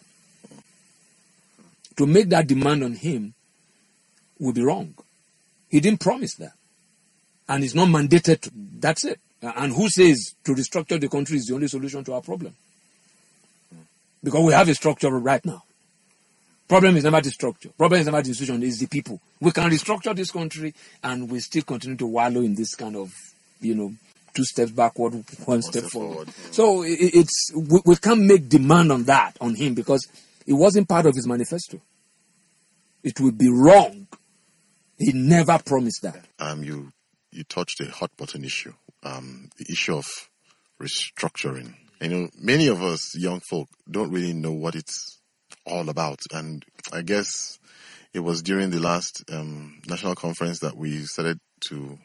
To 1.98 2.06
make 2.06 2.30
that 2.30 2.48
demand 2.48 2.84
on 2.84 2.94
him 2.94 3.34
would 4.40 4.54
be 4.56 4.62
wrong. 4.62 4.94
He 5.70 5.80
didn't 5.80 6.00
promise 6.02 6.36
that 6.36 6.54
and 7.48 7.64
it's 7.64 7.76
not 7.76 7.88
mandated 7.88 8.42
to. 8.42 8.52
That's 8.54 9.06
it. 9.06 9.20
And 9.42 9.74
who 9.74 9.90
says 9.90 10.34
to 10.44 10.54
restructure 10.54 11.00
the 11.00 11.10
country 11.10 11.38
is 11.38 11.46
the 11.46 11.56
only 11.56 11.68
solution 11.68 12.04
to 12.06 12.14
our 12.14 12.22
problem? 12.22 12.56
Because 14.24 14.44
we 14.44 14.54
have 14.54 14.68
a 14.70 14.74
structure 14.74 15.10
right 15.12 15.46
now. 15.46 15.64
Problem 16.68 16.98
is 16.98 17.04
never 17.04 17.22
the 17.22 17.30
structure. 17.30 17.70
Problem 17.78 18.00
is 18.00 18.08
never 18.08 18.24
the 18.24 18.30
institution. 18.30 18.64
It's 18.64 18.80
the 18.80 18.88
people. 18.88 19.22
We 19.40 19.52
can 19.52 19.70
restructure 19.70 20.16
this 20.16 20.32
country, 20.32 20.74
and 21.04 21.30
we 21.30 21.40
still 21.40 21.62
continue 21.62 21.98
to 21.98 22.08
wallow 22.08 22.42
in 22.42 22.56
this 22.56 22.74
kind 22.74 22.96
of, 22.96 23.14
you 23.62 23.76
know, 23.76 23.94
two 24.34 24.44
steps 24.44 24.72
backward, 24.72 25.14
one, 25.46 25.62
step, 25.62 25.84
step 25.84 25.92
forward. 25.92 26.30
forward. 26.30 26.54
So 26.54 26.84
it's 26.86 27.52
we, 27.56 27.82
we 27.86 27.96
can't 27.98 28.22
make 28.22 28.50
demand 28.50 28.92
on 28.92 29.04
that 29.04 29.38
on 29.40 29.54
him 29.54 29.76
because 29.76 30.08
it 30.48 30.54
wasn't 30.54 30.90
part 30.90 31.06
of 31.06 31.14
his 31.14 31.28
manifesto. 31.28 31.80
It 33.04 33.20
would 33.20 33.38
be 33.38 33.50
wrong. 33.50 34.08
He 34.98 35.12
never 35.14 35.60
promised 35.64 36.02
that. 36.02 36.26
Um, 36.40 36.64
you 36.64 36.92
you 37.36 37.44
touched 37.44 37.82
a 37.82 37.92
hot 37.92 38.12
button 38.18 38.46
issue. 38.46 38.74
Um, 39.04 39.50
the 39.58 39.66
issue 39.70 39.96
of 39.96 40.06
restructuring. 40.82 41.74
You 42.02 42.10
know, 42.10 42.30
many 42.40 42.68
of 42.68 42.82
us 42.82 43.16
young 43.18 43.42
folk 43.42 43.68
don't 43.90 44.12
really 44.12 44.34
know 44.34 44.52
what 44.52 44.76
it's 44.76 45.20
all 45.66 45.90
about, 45.90 46.20
and 46.32 46.64
I 46.92 47.02
guess 47.02 47.60
it 48.14 48.20
was 48.20 48.42
during 48.42 48.70
the 48.70 48.80
last 48.80 49.24
um, 49.32 49.82
national 49.88 50.16
conference 50.16 50.60
that 50.60 50.76
we 50.78 51.04
started 51.04 51.40
to 51.68 51.98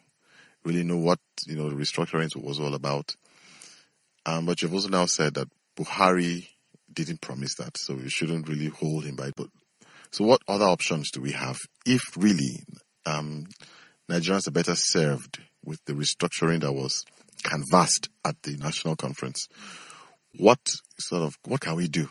really 0.64 0.82
know 0.82 0.96
what 0.96 1.18
you 1.46 1.56
know 1.56 1.70
restructuring 1.70 2.30
was 2.42 2.60
all 2.60 2.74
about. 2.74 3.14
Um, 4.26 4.46
but 4.46 4.60
you've 4.62 4.74
also 4.74 4.88
now 4.88 5.06
said 5.06 5.34
that 5.34 5.48
Buhari 5.76 6.46
didn't 6.92 7.20
promise 7.20 7.54
that, 7.56 7.76
so 7.76 7.94
we 7.94 8.08
shouldn't 8.08 8.48
really 8.48 8.68
hold 8.68 9.04
him 9.04 9.16
by 9.16 9.28
it. 9.28 9.34
But 9.36 9.48
so, 10.10 10.24
what 10.24 10.42
other 10.48 10.66
options 10.66 11.10
do 11.10 11.20
we 11.20 11.32
have 11.32 11.58
if 11.86 12.02
really 12.16 12.64
um, 13.06 13.46
Nigerians 14.10 14.48
are 14.48 14.52
better 14.52 14.74
served 14.74 15.40
with 15.64 15.84
the 15.84 15.92
restructuring 15.92 16.60
that 16.60 16.72
was 16.72 17.04
canvassed 17.42 18.08
at 18.24 18.42
the 18.42 18.56
national 18.56 18.96
conference? 18.96 19.48
What 20.36 20.60
sort 20.98 21.22
of 21.22 21.38
what 21.44 21.60
can 21.60 21.76
we 21.76 21.88
do? 21.88 22.08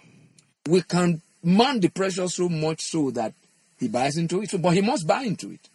we 0.70 0.82
can 0.84 1.22
man 1.44 1.80
the 1.80 1.90
pressure 1.90 2.28
so 2.28 2.48
much 2.48 2.82
so 2.82 3.12
that 3.12 3.34
he 3.80 3.88
buys 3.88 4.18
into 4.18 4.42
it. 4.42 4.54
But 4.62 4.74
he 4.74 4.82
must 4.82 5.08
buy 5.08 5.24
into 5.24 5.52
it. 5.52 5.68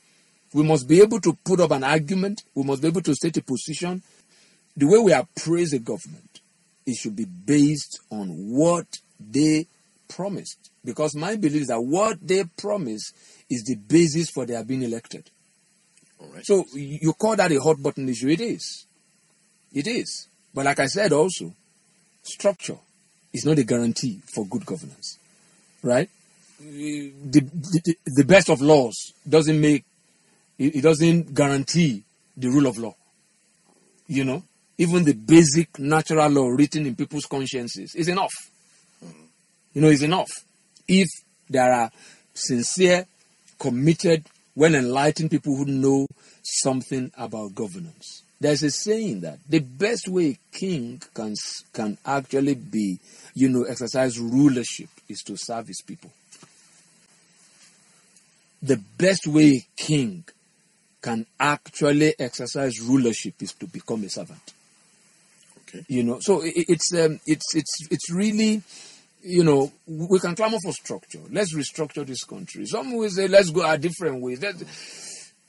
We 0.52 0.62
must 0.62 0.86
be 0.88 1.00
able 1.00 1.20
to 1.20 1.36
put 1.44 1.60
up 1.60 1.72
an 1.72 1.84
argument. 1.84 2.44
We 2.54 2.62
must 2.62 2.80
be 2.82 2.88
able 2.88 3.02
to 3.02 3.14
state 3.14 3.36
a 3.38 3.42
position. 3.42 4.02
The 4.76 4.86
way 4.86 4.98
we 4.98 5.12
appraise 5.12 5.72
a 5.72 5.78
government, 5.78 6.40
it 6.86 6.96
should 6.96 7.16
be 7.16 7.24
based 7.24 8.00
on 8.10 8.28
what 8.28 8.86
they 9.18 9.66
promised. 10.08 10.70
Because 10.84 11.16
my 11.16 11.36
belief 11.36 11.62
is 11.62 11.68
that 11.68 11.80
what 11.80 12.18
they 12.22 12.44
promise 12.56 13.12
is 13.50 13.64
the 13.64 13.76
basis 13.76 14.30
for 14.30 14.46
their 14.46 14.62
being 14.64 14.82
elected. 14.82 15.30
Right. 16.32 16.44
So 16.46 16.64
you 16.74 17.12
call 17.12 17.36
that 17.36 17.52
a 17.52 17.60
hot 17.60 17.82
button 17.82 18.08
issue? 18.08 18.28
It 18.28 18.40
is. 18.40 18.86
It 19.72 19.86
is. 19.86 20.28
But 20.54 20.64
like 20.64 20.80
I 20.80 20.86
said 20.86 21.12
also, 21.12 21.52
structure 22.22 22.78
is 23.32 23.44
not 23.44 23.58
a 23.58 23.64
guarantee 23.64 24.20
for 24.34 24.46
good 24.46 24.64
governance. 24.64 25.18
Right? 25.82 26.08
The, 26.60 27.12
the, 27.40 27.96
the 28.06 28.24
best 28.24 28.48
of 28.48 28.60
laws 28.60 29.12
doesn't 29.28 29.60
make, 29.60 29.84
it, 30.58 30.76
it 30.76 30.80
doesn't 30.80 31.34
guarantee 31.34 32.04
the 32.36 32.48
rule 32.48 32.66
of 32.66 32.78
law. 32.78 32.94
You 34.06 34.24
know? 34.24 34.42
Even 34.78 35.04
the 35.04 35.12
basic 35.12 35.78
natural 35.78 36.28
law 36.30 36.48
written 36.48 36.86
in 36.86 36.96
people's 36.96 37.26
consciences 37.26 37.94
is 37.94 38.08
enough. 38.08 38.32
Mm-hmm. 39.04 39.24
You 39.74 39.80
know, 39.80 39.88
is 39.88 40.02
enough. 40.02 40.30
If 40.88 41.08
there 41.48 41.72
are 41.72 41.90
sincere, 42.32 43.06
committed, 43.58 44.24
well 44.56 44.74
enlightened 44.74 45.30
people 45.30 45.56
who 45.56 45.64
know 45.64 46.06
something 46.42 47.10
about 47.16 47.54
governance. 47.54 48.22
There's 48.40 48.62
a 48.62 48.70
saying 48.70 49.20
that 49.20 49.38
the 49.48 49.60
best 49.60 50.08
way 50.08 50.30
a 50.30 50.56
king 50.56 51.00
can 51.14 51.34
can 51.72 51.98
actually 52.04 52.54
be, 52.54 52.98
you 53.34 53.48
know, 53.48 53.62
exercise 53.64 54.18
rulership 54.18 54.88
is 55.08 55.22
to 55.22 55.36
serve 55.36 55.68
his 55.68 55.80
people. 55.82 56.10
The 58.62 58.76
best 58.98 59.26
way 59.26 59.48
a 59.62 59.66
king 59.76 60.24
can 61.00 61.26
actually 61.38 62.14
exercise 62.18 62.80
rulership 62.80 63.34
is 63.42 63.52
to 63.52 63.66
become 63.66 64.04
a 64.04 64.08
servant 64.08 64.40
Okay. 65.68 65.84
you 65.88 66.02
know 66.02 66.18
so 66.20 66.42
it, 66.42 66.54
it's 66.56 66.94
um, 66.94 67.20
it's 67.26 67.54
it's 67.54 67.88
it's 67.90 68.10
really 68.10 68.62
you 69.24 69.44
know 69.44 69.72
we 69.86 70.18
can 70.20 70.34
clamor 70.36 70.58
for 70.62 70.72
structure. 70.72 71.20
Let's 71.30 71.54
restructure 71.54 72.06
this 72.06 72.24
country. 72.24 72.66
Some 72.66 72.94
will 72.96 73.10
say 73.10 73.28
let's 73.28 73.50
go 73.50 73.68
a 73.68 73.78
different 73.78 74.20
ways. 74.22 74.40
That- 74.40 74.62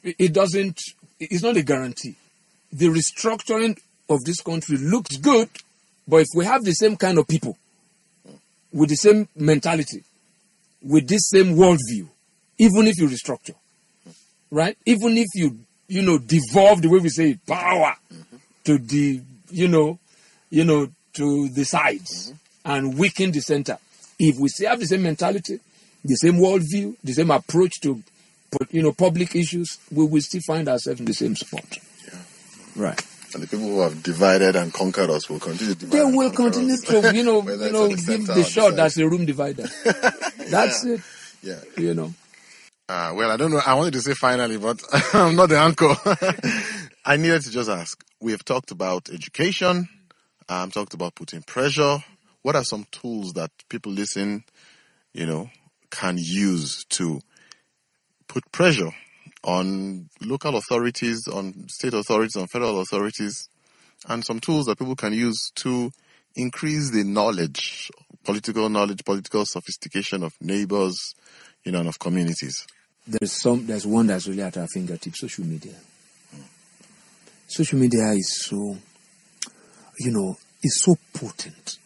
it 0.04 0.16
it 0.20 0.34
doesn't 0.34 0.80
it's 1.20 1.44
not 1.44 1.58
a 1.58 1.64
guarantee. 1.64 2.16
The 2.72 2.88
restructuring 2.88 3.78
of 4.10 4.24
this 4.24 4.42
country 4.42 4.78
looks 4.78 5.18
good 5.18 5.50
But 6.08 6.18
if 6.18 6.28
we 6.36 6.46
have 6.46 6.64
the 6.64 6.72
same 6.74 6.96
kind 6.96 7.18
of 7.18 7.28
people 7.28 7.58
with 8.72 8.90
the 8.90 8.96
same 8.96 9.28
mentality, 9.36 10.04
with 10.82 11.08
this 11.08 11.30
same 11.30 11.56
worldview, 11.56 12.08
even 12.58 12.88
if 12.88 12.98
you 12.98 13.08
restructure, 13.08 13.56
right? 14.52 14.78
Even 14.86 15.18
if 15.18 15.28
you, 15.34 15.58
you 15.88 16.02
know, 16.02 16.18
devolve 16.20 16.82
the 16.82 16.90
way 16.90 17.00
we 17.00 17.10
say 17.10 17.38
power 17.48 17.96
to 18.66 18.78
the, 18.78 19.22
you 19.50 19.68
know, 19.68 19.98
you 20.50 20.64
know, 20.64 20.90
to 21.14 21.50
the 21.50 21.64
sides 21.64 22.30
mm-hmm. 22.30 22.38
And 22.66 22.98
weaken 22.98 23.32
the 23.32 23.40
center. 23.42 23.78
If 24.20 24.38
we 24.40 24.50
still 24.50 24.70
have 24.70 24.80
the 24.80 24.88
same 24.88 25.04
mentality, 25.04 25.60
the 26.04 26.16
same 26.16 26.36
worldview, 26.36 26.96
the 27.04 27.14
same 27.14 27.32
approach 27.32 27.80
to, 27.82 28.02
you 28.72 28.82
know, 28.82 28.92
public 28.92 29.36
issues, 29.36 29.78
we 29.92 30.06
will 30.06 30.22
still 30.22 30.42
find 30.46 30.68
ourselves 30.68 31.00
in 31.00 31.06
the 31.06 31.14
same 31.14 31.36
spot. 31.36 31.78
Yeah. 32.06 32.20
Right. 32.76 33.02
And 33.34 33.44
the 33.44 33.48
people 33.48 33.68
who 33.68 33.82
have 33.82 34.02
divided 34.02 34.56
and 34.56 34.74
conquered 34.74 35.10
us 35.10 35.30
will 35.30 35.40
continue 35.40 35.74
to 35.74 35.80
divide. 35.80 35.98
They 35.98 36.04
will 36.06 36.32
continue 36.32 36.74
us. 36.76 36.82
to, 36.84 37.14
you 37.14 37.24
know, 37.24 37.42
you 37.50 37.72
know, 37.72 37.88
the 37.88 37.96
give 37.96 38.00
center 38.00 38.34
the 38.34 38.44
shot 38.44 38.76
that's 38.76 38.98
a 38.98 39.08
room 39.08 39.26
divider. 39.26 39.68
That's 40.50 40.86
it, 40.86 41.02
Yeah. 41.42 41.60
you 41.76 41.94
know. 41.96 42.14
Uh, 42.88 43.14
well, 43.16 43.32
I 43.32 43.36
don't 43.38 43.50
know. 43.52 43.62
I 43.66 43.74
wanted 43.74 43.94
to 43.94 44.02
say 44.02 44.14
finally, 44.14 44.58
but 44.58 44.80
I'm 45.14 45.36
not 45.36 45.50
the 45.50 45.58
anchor. 45.60 45.96
I 47.04 47.18
needed 47.18 47.42
to 47.42 47.52
just 47.52 47.68
ask. 47.70 48.02
We 48.22 48.32
have 48.32 48.46
talked 48.46 48.70
about 48.72 49.10
education. 49.10 49.90
Um, 50.48 50.70
talked 50.70 50.94
about 50.94 51.16
putting 51.16 51.42
pressure. 51.42 51.98
What 52.46 52.56
are 52.56 52.64
some 52.64 52.86
tools 52.92 53.34
that 53.34 53.50
people 53.70 53.92
listen, 53.92 54.44
you 55.14 55.26
know, 55.26 55.50
can 55.90 56.20
use 56.20 56.86
to 56.90 57.20
put 58.28 58.52
pressure 58.52 58.92
on 59.44 60.10
local 60.22 60.56
authorities, 60.56 61.28
on 61.28 61.68
state 61.70 61.96
authorities, 61.96 62.36
on 62.36 62.46
federal 62.46 62.82
authorities, 62.82 63.50
and 64.08 64.24
some 64.24 64.40
tools 64.40 64.68
that 64.68 64.78
people 64.78 64.96
can 64.96 65.12
use 65.12 65.50
to 65.56 65.90
increase 66.36 66.92
the 66.92 67.04
knowledge, 67.04 67.90
political 68.24 68.70
knowledge, 68.70 69.04
political 69.04 69.44
sophistication 69.48 70.22
of 70.22 70.32
neighbors, 70.40 71.16
you 71.64 71.72
know, 71.72 71.80
and 71.80 71.88
of 71.88 71.98
communities. 71.98 72.68
There's 73.08 73.42
some. 73.42 73.66
There's 73.66 73.88
one 73.88 74.06
that's 74.06 74.28
really 74.28 74.44
at 74.44 74.56
our 74.58 74.68
fingertips: 74.68 75.20
social 75.22 75.46
media. 75.46 75.74
Social 77.48 77.80
media 77.80 78.12
is 78.12 78.46
so, 78.46 78.78
you 79.98 80.12
know, 80.12 80.38
is 80.62 80.80
so 80.84 80.96
potent. 81.12 81.80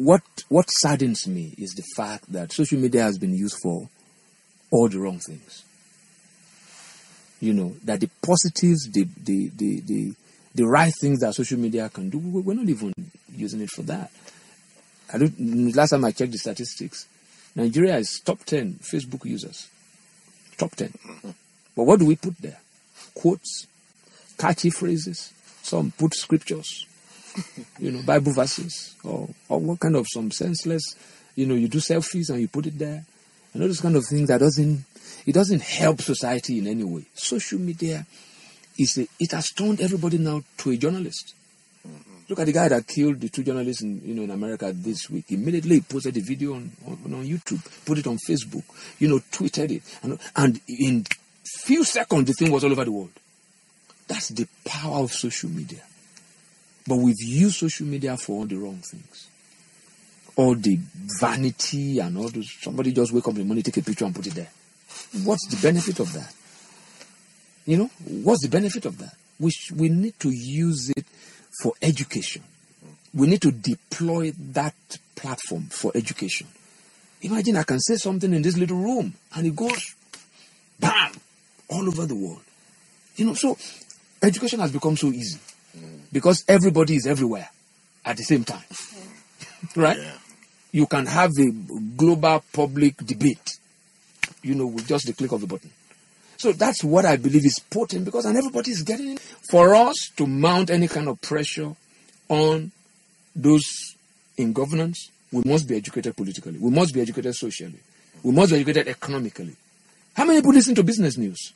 What 0.00 0.22
what 0.48 0.70
saddens 0.70 1.26
me 1.26 1.52
is 1.58 1.72
the 1.74 1.84
fact 1.94 2.32
that 2.32 2.52
social 2.52 2.78
media 2.78 3.02
has 3.02 3.18
been 3.18 3.34
used 3.34 3.58
for 3.62 3.86
all 4.70 4.88
the 4.88 4.98
wrong 4.98 5.18
things. 5.18 5.62
You 7.40 7.52
know 7.52 7.76
that 7.84 8.00
the 8.00 8.08
positives, 8.22 8.88
the 8.90 9.04
the 9.22 9.50
the 9.54 9.80
the, 9.80 10.14
the 10.54 10.64
right 10.66 10.92
things 11.02 11.20
that 11.20 11.34
social 11.34 11.58
media 11.58 11.90
can 11.90 12.08
do, 12.08 12.18
we- 12.18 12.40
we're 12.40 12.54
not 12.54 12.68
even 12.68 12.94
using 13.36 13.60
it 13.60 13.68
for 13.70 13.82
that. 13.82 14.10
I 15.12 15.18
don't. 15.18 15.74
Last 15.76 15.90
time 15.90 16.04
I 16.06 16.12
checked 16.12 16.32
the 16.32 16.38
statistics, 16.38 17.06
Nigeria 17.54 17.98
is 17.98 18.20
top 18.24 18.42
ten 18.44 18.78
Facebook 18.80 19.26
users. 19.26 19.68
Top 20.56 20.74
10 20.76 20.92
But 21.74 21.84
what 21.84 21.98
do 21.98 22.04
we 22.06 22.16
put 22.16 22.36
there? 22.38 22.58
Quotes, 23.14 23.66
catchy 24.38 24.68
phrases. 24.70 25.32
Some 25.62 25.90
put 25.92 26.14
scriptures, 26.14 26.86
you 27.78 27.90
know, 27.90 28.02
Bible 28.02 28.32
verses, 28.32 28.94
or 29.04 29.28
or 29.48 29.58
what 29.60 29.80
kind 29.80 29.96
of 29.96 30.06
some 30.08 30.30
senseless, 30.30 30.94
you 31.36 31.46
know, 31.46 31.54
you 31.54 31.68
do 31.68 31.78
selfies 31.78 32.30
and 32.30 32.40
you 32.40 32.48
put 32.48 32.66
it 32.66 32.78
there, 32.78 33.04
and 33.52 33.62
all 33.62 33.68
those 33.68 33.80
kind 33.80 33.96
of 33.96 34.04
things 34.06 34.28
that 34.28 34.38
doesn't 34.38 34.84
it 35.26 35.32
doesn't 35.32 35.62
help 35.62 36.00
society 36.00 36.58
in 36.58 36.66
any 36.66 36.84
way. 36.84 37.04
Social 37.14 37.58
media 37.58 38.06
is 38.78 38.98
a, 38.98 39.06
it 39.18 39.32
has 39.32 39.50
turned 39.50 39.80
everybody 39.80 40.18
now 40.18 40.42
to 40.58 40.70
a 40.70 40.76
journalist. 40.76 41.34
Look 42.28 42.38
at 42.38 42.46
the 42.46 42.52
guy 42.52 42.68
that 42.68 42.86
killed 42.86 43.20
the 43.20 43.28
two 43.28 43.42
journalists 43.42 43.82
in 43.82 44.00
you 44.04 44.14
know 44.14 44.22
in 44.22 44.30
America 44.30 44.72
this 44.72 45.10
week. 45.10 45.24
Immediately 45.30 45.76
he 45.76 45.80
posted 45.80 46.14
the 46.14 46.20
video 46.20 46.54
on, 46.54 46.70
on, 46.86 47.14
on 47.14 47.26
YouTube, 47.26 47.60
put 47.84 47.98
it 47.98 48.06
on 48.06 48.18
Facebook, 48.18 48.62
you 49.00 49.08
know, 49.08 49.18
tweeted 49.32 49.72
it, 49.72 49.82
and, 50.02 50.18
and 50.36 50.60
in 50.68 51.04
few 51.44 51.82
seconds 51.82 52.26
the 52.28 52.32
thing 52.32 52.52
was 52.52 52.62
all 52.62 52.70
over 52.70 52.84
the 52.84 52.92
world. 52.92 53.10
That's 54.06 54.28
the 54.28 54.46
power 54.64 55.02
of 55.02 55.12
social 55.12 55.50
media. 55.50 55.80
But 56.86 56.96
we've 56.96 57.20
used 57.20 57.56
social 57.56 57.86
media 57.86 58.16
for 58.16 58.32
all 58.32 58.46
the 58.46 58.56
wrong 58.56 58.78
things. 58.78 59.28
All 60.36 60.54
the 60.54 60.78
vanity 61.20 61.98
and 61.98 62.16
all 62.16 62.28
those 62.28 62.50
somebody 62.60 62.92
just 62.92 63.12
wake 63.12 63.26
up 63.26 63.34
in 63.34 63.40
the 63.40 63.44
morning, 63.44 63.62
take 63.62 63.76
a 63.76 63.82
picture 63.82 64.04
and 64.04 64.14
put 64.14 64.26
it 64.26 64.34
there. 64.34 64.48
What's 65.24 65.46
the 65.48 65.60
benefit 65.60 66.00
of 66.00 66.12
that? 66.14 66.32
You 67.66 67.76
know, 67.76 67.90
what's 68.22 68.42
the 68.42 68.48
benefit 68.48 68.86
of 68.86 68.98
that? 68.98 69.14
We, 69.38 69.50
sh- 69.50 69.72
we 69.72 69.88
need 69.88 70.18
to 70.20 70.30
use 70.30 70.90
it 70.96 71.04
for 71.62 71.72
education. 71.82 72.42
We 73.12 73.26
need 73.26 73.42
to 73.42 73.50
deploy 73.50 74.32
that 74.52 74.74
platform 75.14 75.64
for 75.64 75.92
education. 75.94 76.46
Imagine 77.22 77.56
I 77.56 77.64
can 77.64 77.80
say 77.80 77.96
something 77.96 78.32
in 78.32 78.42
this 78.42 78.56
little 78.56 78.78
room 78.78 79.14
and 79.34 79.46
it 79.46 79.54
goes 79.54 79.94
bam 80.78 81.12
all 81.68 81.86
over 81.86 82.06
the 82.06 82.14
world. 82.14 82.42
You 83.16 83.26
know, 83.26 83.34
so 83.34 83.58
education 84.22 84.60
has 84.60 84.72
become 84.72 84.96
so 84.96 85.08
easy 85.08 85.38
because 86.12 86.44
everybody 86.48 86.96
is 86.96 87.06
everywhere 87.06 87.48
at 88.04 88.16
the 88.16 88.22
same 88.22 88.44
time. 88.44 88.64
right? 89.76 89.98
You 90.72 90.86
can 90.86 91.06
have 91.06 91.32
a 91.38 91.50
global 91.96 92.42
public 92.52 92.96
debate, 92.98 93.58
you 94.42 94.54
know, 94.54 94.66
with 94.66 94.86
just 94.86 95.06
the 95.06 95.12
click 95.12 95.32
of 95.32 95.42
a 95.42 95.46
button. 95.46 95.70
So 96.36 96.52
that's 96.52 96.82
what 96.82 97.04
I 97.04 97.16
believe 97.16 97.44
is 97.44 97.58
potent 97.58 98.06
because 98.06 98.24
and 98.24 98.36
everybody 98.36 98.70
is 98.70 98.82
getting 98.82 99.12
it. 99.12 99.20
For 99.20 99.74
us 99.74 100.10
to 100.16 100.26
mount 100.26 100.70
any 100.70 100.88
kind 100.88 101.08
of 101.08 101.20
pressure 101.20 101.74
on 102.28 102.72
those 103.36 103.94
in 104.38 104.52
governance, 104.52 105.10
we 105.32 105.42
must 105.44 105.68
be 105.68 105.76
educated 105.76 106.16
politically. 106.16 106.58
We 106.58 106.70
must 106.70 106.94
be 106.94 107.00
educated 107.00 107.34
socially. 107.34 107.80
We 108.22 108.32
must 108.32 108.52
be 108.52 108.56
educated 108.56 108.88
economically. 108.88 109.54
How 110.14 110.24
many 110.24 110.40
people 110.40 110.52
listen 110.54 110.74
to 110.76 110.82
business 110.82 111.16
news? 111.16 111.52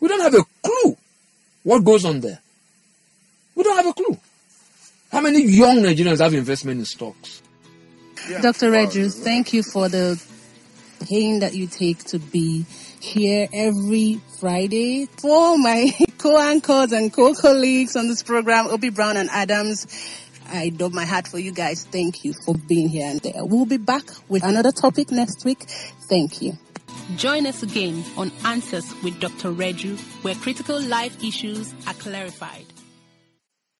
We 0.00 0.08
don't 0.08 0.20
have 0.20 0.34
a 0.34 0.44
clue 0.62 0.96
what 1.62 1.84
goes 1.84 2.04
on 2.04 2.20
there. 2.20 2.40
We 3.62 3.68
don't 3.68 3.76
have 3.76 3.86
a 3.86 3.92
clue. 3.92 4.18
How 5.12 5.20
many 5.20 5.44
young 5.44 5.76
Nigerians 5.76 6.18
have 6.18 6.34
investment 6.34 6.80
in 6.80 6.84
stocks? 6.84 7.42
Dr. 8.40 8.72
Reju, 8.72 9.08
thank 9.08 9.52
you 9.52 9.62
for 9.62 9.88
the 9.88 10.20
pain 11.08 11.38
that 11.38 11.54
you 11.54 11.68
take 11.68 12.02
to 12.06 12.18
be 12.18 12.66
here 12.98 13.46
every 13.52 14.20
Friday. 14.40 15.06
For 15.06 15.56
my 15.56 15.92
co-anchors 16.18 16.90
and 16.90 17.12
co-colleagues 17.12 17.94
on 17.94 18.08
this 18.08 18.24
program, 18.24 18.66
Obi 18.66 18.88
Brown 18.88 19.16
and 19.16 19.30
Adams, 19.30 19.86
I 20.48 20.70
dub 20.70 20.92
my 20.92 21.04
hat 21.04 21.28
for 21.28 21.38
you 21.38 21.52
guys. 21.52 21.84
Thank 21.84 22.24
you 22.24 22.34
for 22.44 22.56
being 22.56 22.88
here 22.88 23.06
and 23.08 23.20
there. 23.20 23.44
We'll 23.44 23.64
be 23.66 23.76
back 23.76 24.02
with 24.28 24.42
another 24.42 24.72
topic 24.72 25.12
next 25.12 25.44
week. 25.44 25.68
Thank 26.08 26.42
you. 26.42 26.58
Join 27.14 27.46
us 27.46 27.62
again 27.62 28.02
on 28.16 28.32
Answers 28.44 28.92
with 29.04 29.20
Dr. 29.20 29.52
Reju, 29.52 29.96
where 30.22 30.34
critical 30.34 30.82
life 30.82 31.22
issues 31.22 31.72
are 31.86 31.94
clarified. 31.94 32.71